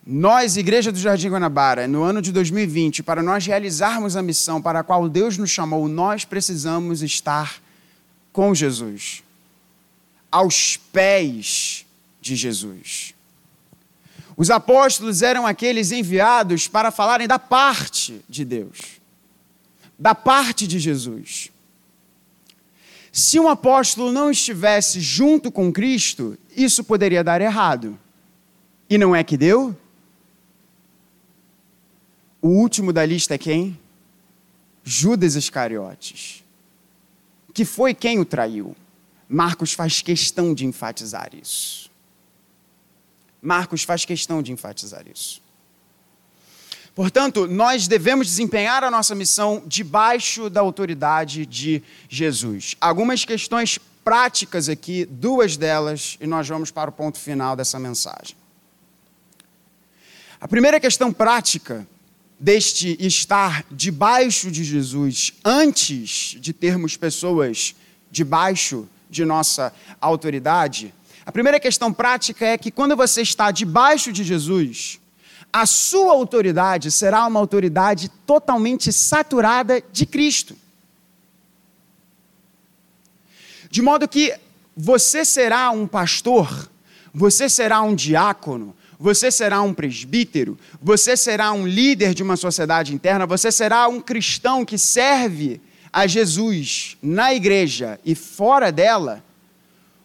[0.04, 4.80] Nós, Igreja do Jardim Guanabara, no ano de 2020, para nós realizarmos a missão para
[4.80, 7.62] a qual Deus nos chamou, nós precisamos estar
[8.32, 9.22] com Jesus,
[10.30, 11.86] aos pés
[12.20, 13.11] de Jesus.
[14.36, 19.00] Os apóstolos eram aqueles enviados para falarem da parte de Deus,
[19.98, 21.50] da parte de Jesus.
[23.12, 27.98] Se um apóstolo não estivesse junto com Cristo, isso poderia dar errado.
[28.88, 29.76] E não é que deu?
[32.40, 33.78] O último da lista é quem?
[34.82, 36.42] Judas Iscariotes,
[37.52, 38.74] que foi quem o traiu.
[39.28, 41.91] Marcos faz questão de enfatizar isso.
[43.42, 45.42] Marcos faz questão de enfatizar isso.
[46.94, 52.76] Portanto, nós devemos desempenhar a nossa missão debaixo da autoridade de Jesus.
[52.80, 58.36] Algumas questões práticas aqui, duas delas, e nós vamos para o ponto final dessa mensagem.
[60.40, 61.86] A primeira questão prática
[62.38, 67.74] deste estar debaixo de Jesus, antes de termos pessoas
[68.10, 70.92] debaixo de nossa autoridade,
[71.24, 75.00] a primeira questão prática é que quando você está debaixo de Jesus,
[75.52, 80.56] a sua autoridade será uma autoridade totalmente saturada de Cristo.
[83.70, 84.34] De modo que
[84.76, 86.70] você será um pastor,
[87.14, 92.94] você será um diácono, você será um presbítero, você será um líder de uma sociedade
[92.94, 95.60] interna, você será um cristão que serve
[95.92, 99.22] a Jesus na igreja e fora dela,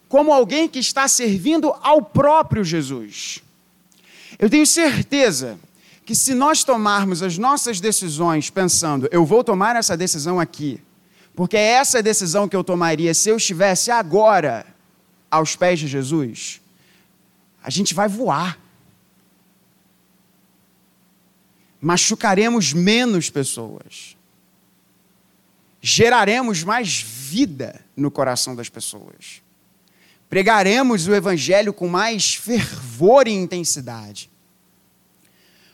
[0.08, 3.44] como alguém que está servindo ao próprio Jesus.
[4.40, 5.60] Eu tenho certeza
[6.06, 10.82] que se nós tomarmos as nossas decisões pensando, eu vou tomar essa decisão aqui,
[11.36, 14.66] porque é essa decisão que eu tomaria se eu estivesse agora
[15.30, 16.62] aos pés de Jesus,
[17.62, 18.58] a gente vai voar.
[21.82, 24.16] Machucaremos menos pessoas.
[25.82, 29.42] Geraremos mais vida no coração das pessoas.
[30.30, 34.30] Pregaremos o Evangelho com mais fervor e intensidade.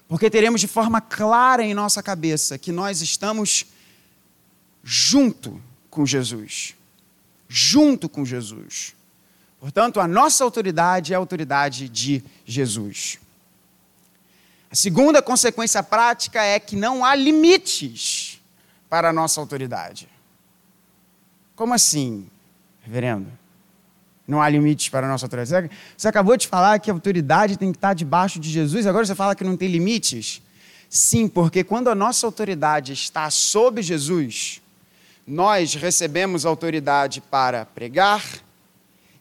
[0.07, 3.65] Porque teremos de forma clara em nossa cabeça que nós estamos
[4.83, 6.75] junto com Jesus.
[7.47, 8.95] Junto com Jesus.
[9.59, 13.17] Portanto, a nossa autoridade é a autoridade de Jesus.
[14.69, 18.41] A segunda consequência prática é que não há limites
[18.89, 20.09] para a nossa autoridade.
[21.55, 22.29] Como assim,
[22.81, 23.31] reverendo?
[24.27, 25.69] Não há limites para a nossa autoridade.
[25.97, 29.15] Você acabou de falar que a autoridade tem que estar debaixo de Jesus, agora você
[29.15, 30.41] fala que não tem limites?
[30.89, 34.61] Sim, porque quando a nossa autoridade está sob Jesus,
[35.25, 38.23] nós recebemos autoridade para pregar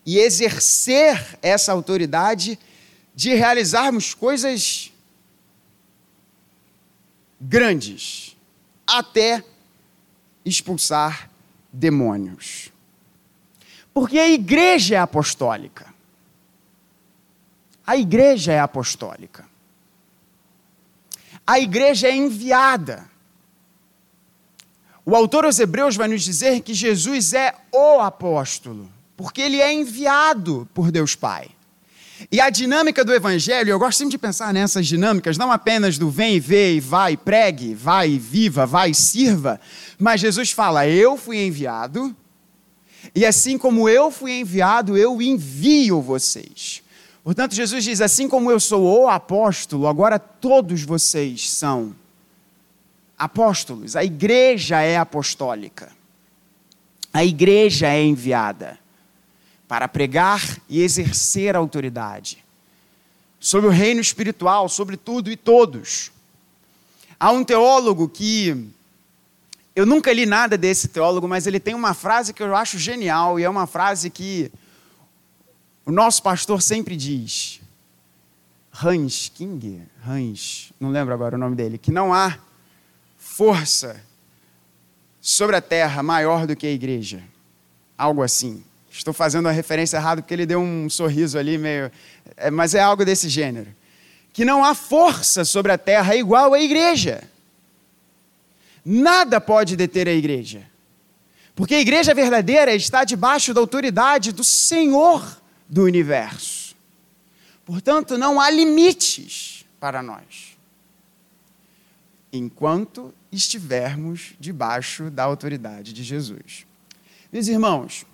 [0.05, 2.59] e exercer essa autoridade
[3.15, 4.93] de realizarmos coisas
[7.41, 8.37] grandes,
[8.87, 9.45] até
[10.45, 11.31] expulsar
[11.73, 12.72] demônios.
[13.93, 15.93] Porque a igreja é apostólica.
[17.87, 19.45] A igreja é apostólica.
[21.47, 23.11] A igreja é enviada.
[25.05, 29.73] O autor aos Hebreus vai nos dizer que Jesus é o apóstolo, porque ele é
[29.73, 31.49] enviado por Deus Pai.
[32.31, 36.09] E a dinâmica do evangelho, eu gosto sempre de pensar nessas dinâmicas, não apenas do
[36.09, 39.61] vem e vê, e vai, pregue, vai, e viva, vai, e sirva,
[39.99, 42.15] mas Jesus fala: Eu fui enviado,
[43.15, 46.83] e assim como eu fui enviado, eu envio vocês.
[47.25, 51.95] Portanto, Jesus diz: Assim como eu sou o apóstolo, agora todos vocês são
[53.19, 55.91] apóstolos, a igreja é apostólica.
[57.13, 58.79] A igreja é enviada
[59.69, 62.43] para pregar e exercer autoridade
[63.39, 66.11] sobre o reino espiritual, sobre tudo e todos.
[67.21, 68.67] Há um teólogo que
[69.75, 73.41] eu nunca li nada desse teólogo, mas ele tem uma frase que eu acho genial
[73.41, 74.53] e é uma frase que
[75.85, 77.61] o nosso pastor sempre diz.
[78.83, 82.39] Hans King, Hans, não lembro agora o nome dele, que não há
[83.19, 84.03] força
[85.21, 87.23] sobre a terra maior do que a igreja.
[87.97, 88.63] Algo assim.
[88.91, 91.91] Estou fazendo a referência errada porque ele deu um sorriso ali meio.
[92.37, 93.75] É, mas é algo desse gênero.
[94.33, 97.23] Que não há força sobre a terra igual à igreja.
[98.85, 100.67] Nada pode deter a igreja.
[101.55, 106.75] Porque a igreja verdadeira está debaixo da autoridade do Senhor do universo.
[107.65, 110.57] Portanto, não há limites para nós.
[112.33, 116.67] Enquanto estivermos debaixo da autoridade de Jesus.
[117.33, 118.05] Meus irmãos,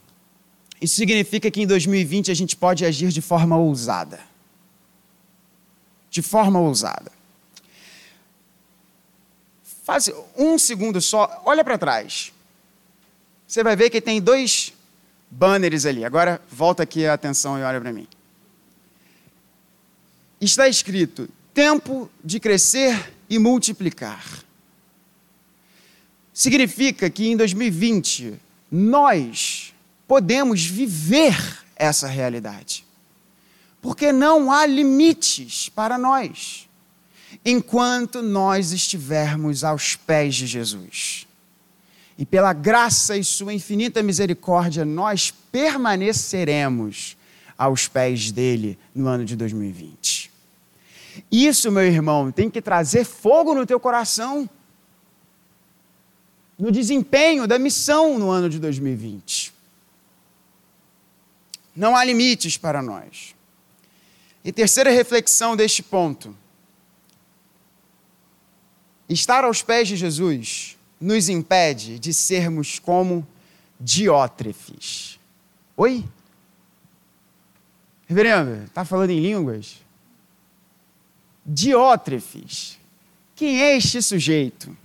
[0.81, 4.21] isso significa que em 2020 a gente pode agir de forma ousada.
[6.11, 7.18] De forma ousada.
[9.89, 12.31] Faz um segundo só, olha para trás.
[13.47, 14.75] Você vai ver que tem dois
[15.31, 16.05] banners ali.
[16.05, 18.07] Agora volta aqui a atenção e olha para mim.
[20.39, 24.23] Está escrito: tempo de crescer e multiplicar
[26.35, 28.39] significa que em 2020
[28.71, 29.73] nós
[30.07, 32.85] podemos viver essa realidade.
[33.81, 36.68] Porque não há limites para nós
[37.45, 41.27] enquanto nós estivermos aos pés de Jesus.
[42.17, 47.17] E pela graça e sua infinita misericórdia, nós permaneceremos
[47.57, 50.31] aos pés dele no ano de 2020.
[51.31, 54.49] Isso, meu irmão, tem que trazer fogo no teu coração
[56.59, 59.55] no desempenho da missão no ano de 2020.
[61.75, 63.37] Não há limites para nós.
[64.45, 66.37] E terceira reflexão deste ponto.
[69.09, 73.27] Estar aos pés de Jesus nos impede de sermos como
[73.81, 75.19] diótrefes.
[75.77, 76.05] Oi?
[78.07, 79.81] Reverendo, está falando em línguas?
[81.45, 82.79] Diótrefes.
[83.35, 84.77] Quem é este sujeito?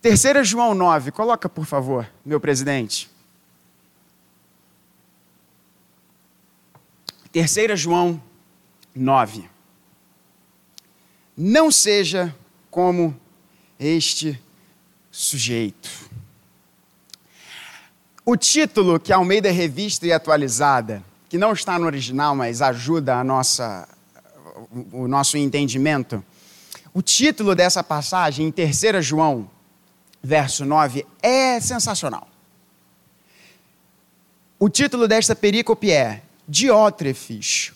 [0.00, 3.10] Terceira João 9, coloca por favor, meu presidente.
[7.32, 8.22] Terceira João
[8.94, 9.57] 9.
[11.40, 12.34] Não seja
[12.68, 13.16] como
[13.78, 14.42] este
[15.08, 15.88] sujeito.
[18.26, 23.22] O título que Almeida Revista e Atualizada, que não está no original, mas ajuda a
[23.22, 23.88] nossa,
[24.90, 26.24] o nosso entendimento,
[26.92, 29.48] o título dessa passagem em 3 João,
[30.20, 32.26] verso 9, é sensacional.
[34.58, 37.72] O título desta perícope é Diótrefes,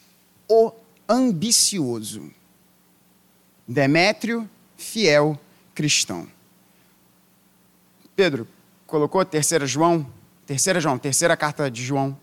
[0.48, 0.72] o
[1.08, 2.41] ambicioso.
[3.72, 5.40] Demétrio, fiel
[5.74, 6.28] cristão.
[8.14, 8.46] Pedro,
[8.86, 10.06] colocou terceira João,
[10.46, 12.16] terceira João, terceira carta de João,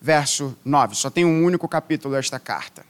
[0.00, 0.94] verso 9.
[0.94, 2.86] Só tem um único capítulo esta carta.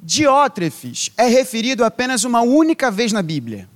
[0.00, 3.68] Diótrefes é referido apenas uma única vez na Bíblia.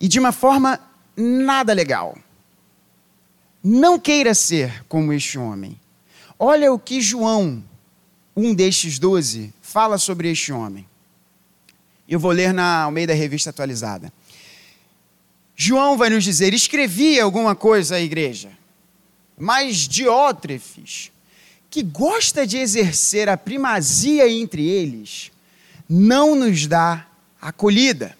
[0.00, 0.80] E de uma forma
[1.16, 2.18] nada legal.
[3.62, 5.78] Não queira ser como este homem.
[6.36, 7.62] Olha o que João,
[8.38, 10.86] um destes doze, fala sobre este homem.
[12.08, 14.12] Eu vou ler na Almeida Revista Atualizada.
[15.56, 18.50] João vai nos dizer: escrevia alguma coisa à igreja,
[19.36, 21.10] mas Diótrefes,
[21.68, 25.32] que gosta de exercer a primazia entre eles,
[25.88, 27.08] não nos dá
[27.40, 28.16] acolhida.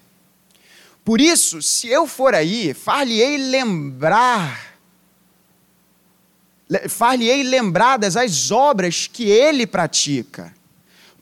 [1.04, 4.67] Por isso, se eu for aí, far-lhe-ei lembrar,
[6.88, 10.54] far-lhe-ei lembradas as obras que ele pratica,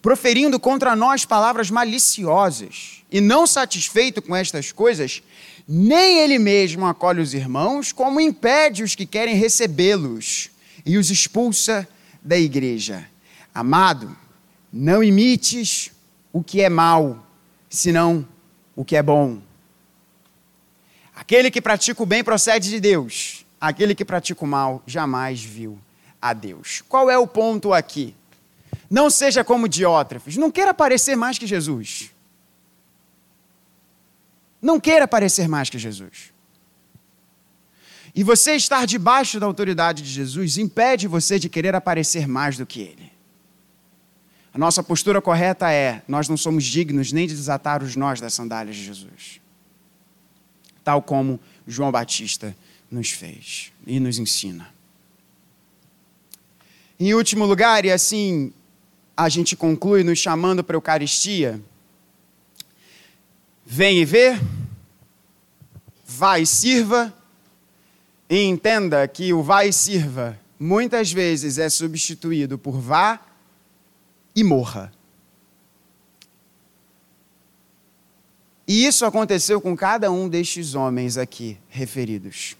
[0.03, 5.23] proferindo contra nós palavras maliciosas, e não satisfeito com estas coisas,
[5.69, 10.51] nem ele mesmo acolhe os irmãos, como impede os que querem recebê-los
[10.85, 11.89] e os expulsa
[12.23, 13.09] da igreja.
[13.55, 14.17] Amado,
[14.73, 15.91] não imites
[16.33, 17.25] o que é mal,
[17.71, 18.27] senão
[18.75, 19.41] o que é bom.
[21.15, 25.79] Aquele que pratica o bem procede de Deus, aquele que pratica o mal jamais viu
[26.21, 26.83] a Deus.
[26.89, 28.15] Qual é o ponto aqui?
[28.91, 32.11] Não seja como Diótrefes, não queira parecer mais que Jesus.
[34.61, 36.33] Não queira parecer mais que Jesus.
[38.15, 42.65] E você estar debaixo da autoridade de Jesus impede você de querer aparecer mais do
[42.65, 43.13] que Ele.
[44.55, 48.33] A nossa postura correta é: nós não somos dignos nem de desatar os nós das
[48.33, 49.41] sandálias de Jesus.
[50.83, 52.57] Tal como João Batista
[52.91, 54.73] nos fez e nos ensina.
[56.99, 58.53] Em último lugar, e assim
[59.17, 61.61] a gente conclui nos chamando para a Eucaristia,
[63.69, 64.41] Vem e vê,
[66.07, 67.13] vai e sirva,
[68.31, 73.21] e entenda que o vai e sirva muitas vezes é substituído por vá
[74.37, 74.93] e morra.
[78.69, 82.57] E isso aconteceu com cada um destes homens aqui referidos.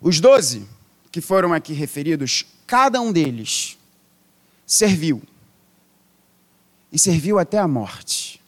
[0.00, 0.66] Os doze
[1.10, 3.78] que foram aqui referidos, cada um deles
[4.66, 5.22] serviu.
[6.92, 8.40] E serviu até a morte.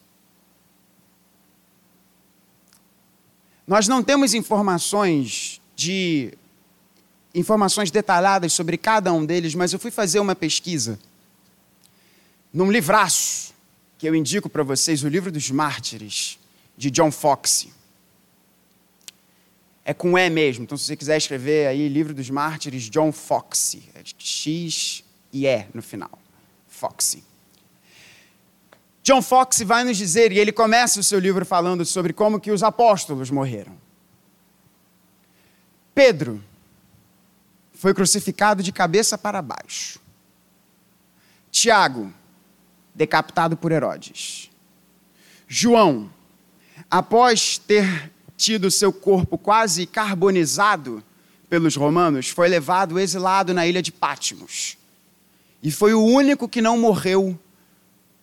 [3.66, 6.32] Nós não temos informações de
[7.34, 10.98] informações detalhadas sobre cada um deles, mas eu fui fazer uma pesquisa
[12.52, 13.54] num livraço
[13.98, 16.38] que eu indico para vocês, o livro dos Mártires
[16.76, 17.72] de John Foxe.
[19.88, 23.88] É com E mesmo, então se você quiser escrever aí livro dos Mártires John Foxe,
[23.94, 26.10] é X e E no final.
[26.66, 27.24] Foxe.
[29.02, 32.50] John Fox vai nos dizer, e ele começa o seu livro falando sobre como que
[32.50, 33.74] os apóstolos morreram.
[35.94, 36.44] Pedro
[37.72, 39.98] foi crucificado de cabeça para baixo.
[41.50, 42.12] Tiago,
[42.94, 44.50] decapitado por Herodes.
[45.48, 46.12] João,
[46.90, 51.02] após ter tido seu corpo quase carbonizado
[51.50, 54.78] pelos romanos, foi levado exilado na ilha de Pátimos.
[55.60, 57.38] E foi o único que não morreu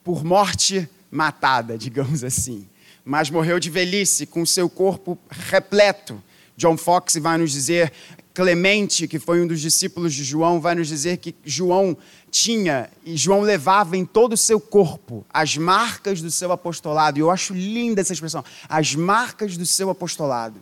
[0.03, 2.65] por morte matada, digamos assim,
[3.03, 6.23] mas morreu de velhice, com seu corpo repleto.
[6.55, 7.91] John Fox vai nos dizer,
[8.35, 11.95] Clemente, que foi um dos discípulos de João, vai nos dizer que João
[12.29, 17.17] tinha e João levava em todo o seu corpo as marcas do seu apostolado.
[17.17, 20.61] E eu acho linda essa expressão, as marcas do seu apostolado.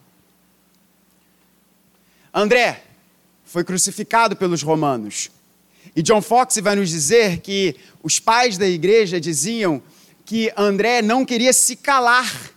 [2.32, 2.84] André
[3.44, 5.32] foi crucificado pelos romanos.
[5.96, 9.82] E John Fox vai nos dizer que os pais da igreja diziam
[10.24, 12.52] que André não queria se calar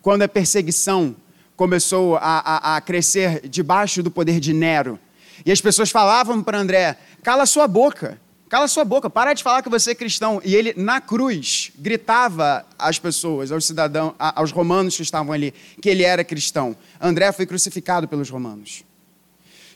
[0.00, 1.14] quando a perseguição
[1.58, 4.96] começou a, a, a crescer debaixo do poder de Nero.
[5.44, 9.60] E as pessoas falavam para André: cala sua boca, cala sua boca, para de falar
[9.60, 10.40] que você é cristão.
[10.44, 15.52] E ele, na cruz, gritava às pessoas, aos cidadãos, aos romanos que estavam ali,
[15.82, 16.76] que ele era cristão.
[17.00, 18.84] André foi crucificado pelos romanos.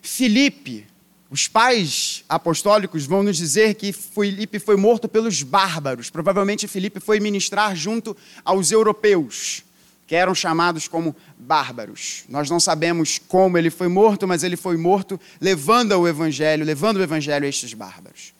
[0.01, 0.87] Filipe,
[1.29, 6.11] os pais apostólicos vão nos dizer que Filipe foi morto pelos bárbaros.
[6.11, 9.65] Provavelmente Filipe foi ministrar junto aos europeus,
[10.07, 12.25] que eram chamados como bárbaros.
[12.29, 16.99] Nós não sabemos como ele foi morto, mas ele foi morto levando o evangelho, levando
[16.99, 18.35] o evangelho a estes bárbaros.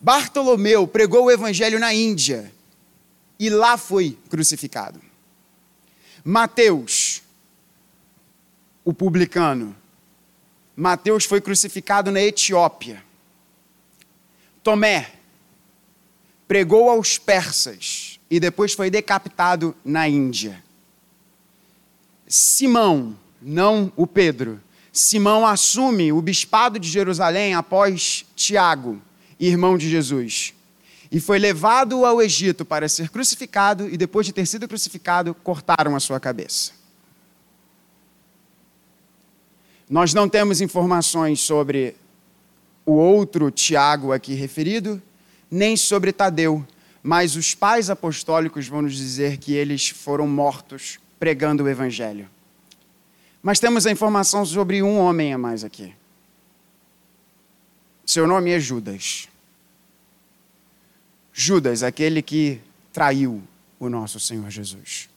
[0.00, 2.50] Bartolomeu pregou o evangelho na Índia
[3.38, 5.00] e lá foi crucificado.
[6.24, 7.22] Mateus,
[8.84, 9.74] o publicano,
[10.76, 13.02] Mateus foi crucificado na Etiópia.
[14.62, 15.12] Tomé
[16.48, 20.62] pregou aos persas e depois foi decapitado na Índia.
[22.32, 24.60] Simão, não o Pedro,
[24.92, 29.02] Simão assume o bispado de Jerusalém após Tiago,
[29.40, 30.54] irmão de Jesus,
[31.10, 35.96] e foi levado ao Egito para ser crucificado, e depois de ter sido crucificado, cortaram
[35.96, 36.70] a sua cabeça.
[39.88, 41.96] Nós não temos informações sobre
[42.86, 45.02] o outro Tiago aqui referido,
[45.50, 46.64] nem sobre Tadeu,
[47.02, 52.28] mas os pais apostólicos vão nos dizer que eles foram mortos pregando o evangelho.
[53.42, 55.94] Mas temos a informação sobre um homem a mais aqui.
[58.04, 59.28] Seu nome é Judas.
[61.32, 62.60] Judas, aquele que
[62.92, 63.42] traiu
[63.78, 65.08] o nosso Senhor Jesus.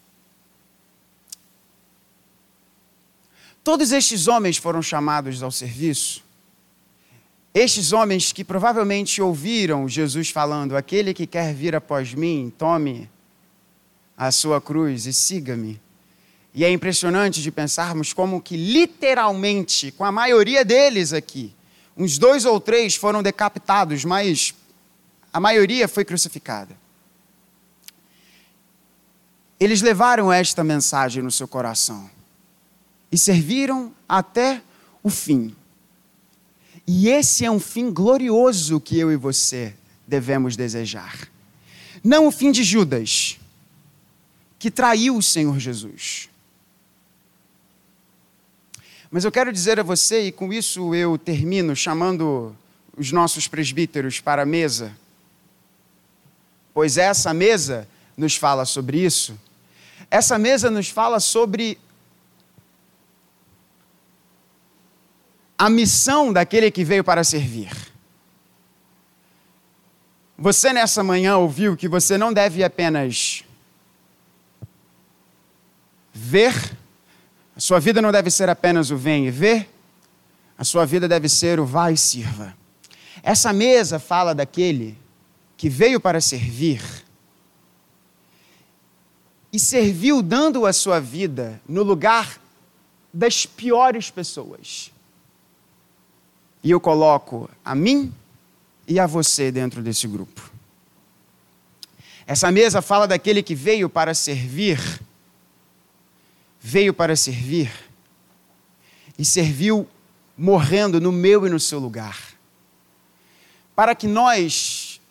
[3.63, 6.21] Todos estes homens foram chamados ao serviço.
[7.53, 13.09] Estes homens que provavelmente ouviram Jesus falando: Aquele que quer vir após mim, tome
[14.17, 15.81] a sua cruz e siga-me.
[16.53, 21.53] E é impressionante de pensarmos como que literalmente, com a maioria deles aqui,
[21.97, 24.53] uns dois ou três foram decapitados, mas
[25.31, 26.77] a maioria foi crucificada.
[29.59, 32.09] Eles levaram esta mensagem no seu coração
[33.11, 34.61] e serviram até
[35.01, 35.55] o fim.
[36.85, 39.73] E esse é um fim glorioso que eu e você
[40.07, 41.27] devemos desejar.
[42.03, 43.39] Não o fim de Judas,
[44.59, 46.29] que traiu o Senhor Jesus.
[49.13, 52.55] Mas eu quero dizer a você, e com isso eu termino chamando
[52.97, 54.91] os nossos presbíteros para a mesa,
[56.73, 57.87] pois essa mesa
[58.17, 59.39] nos fala sobre isso.
[60.09, 61.77] Essa mesa nos fala sobre
[65.59, 67.71] a missão daquele que veio para servir.
[70.35, 73.43] Você nessa manhã ouviu que você não deve apenas
[76.11, 76.75] ver,
[77.55, 79.67] a sua vida não deve ser apenas o vem e vê,
[80.57, 82.55] a sua vida deve ser o vai e sirva.
[83.21, 84.97] Essa mesa fala daquele
[85.55, 86.81] que veio para servir
[89.51, 92.41] e serviu dando a sua vida no lugar
[93.13, 94.91] das piores pessoas.
[96.63, 98.11] E eu coloco a mim
[98.87, 100.51] e a você dentro desse grupo.
[102.25, 104.79] Essa mesa fala daquele que veio para servir,
[106.63, 107.69] veio para servir
[109.19, 109.85] e serviu
[110.37, 112.17] morrendo no meu e no seu lugar.
[113.75, 115.01] Para que nós,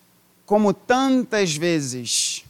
[0.47, 2.43] como tantas vezes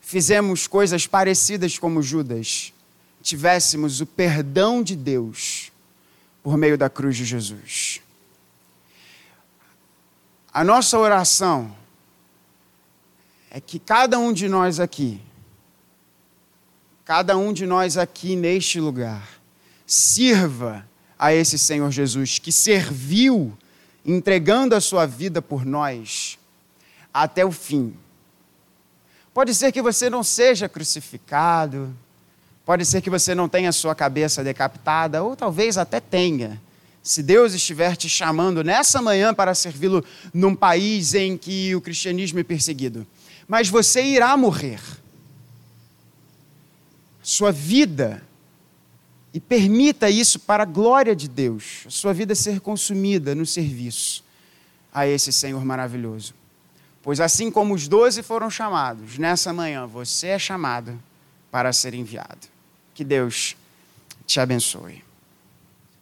[0.00, 2.72] fizemos coisas parecidas como Judas,
[3.22, 5.70] tivéssemos o perdão de Deus
[6.42, 8.00] por meio da cruz de Jesus.
[10.52, 11.72] A nossa oração
[13.48, 15.20] é que cada um de nós aqui,
[17.10, 19.28] cada um de nós aqui neste lugar,
[19.84, 20.86] sirva
[21.18, 23.52] a esse Senhor Jesus, que serviu
[24.06, 26.38] entregando a sua vida por nós
[27.12, 27.92] até o fim.
[29.34, 31.92] Pode ser que você não seja crucificado,
[32.64, 36.62] pode ser que você não tenha sua cabeça decapitada, ou talvez até tenha
[37.02, 42.38] se Deus estiver te chamando nessa manhã para servi-lo num país em que o cristianismo
[42.38, 43.04] é perseguido,
[43.48, 44.99] mas você irá morrer.
[47.30, 48.20] Sua vida,
[49.32, 54.24] e permita isso para a glória de Deus, sua vida ser consumida no serviço
[54.92, 56.34] a esse Senhor maravilhoso.
[57.00, 61.00] Pois assim como os doze foram chamados, nessa manhã você é chamado
[61.52, 62.48] para ser enviado.
[62.92, 63.56] Que Deus
[64.26, 65.04] te abençoe.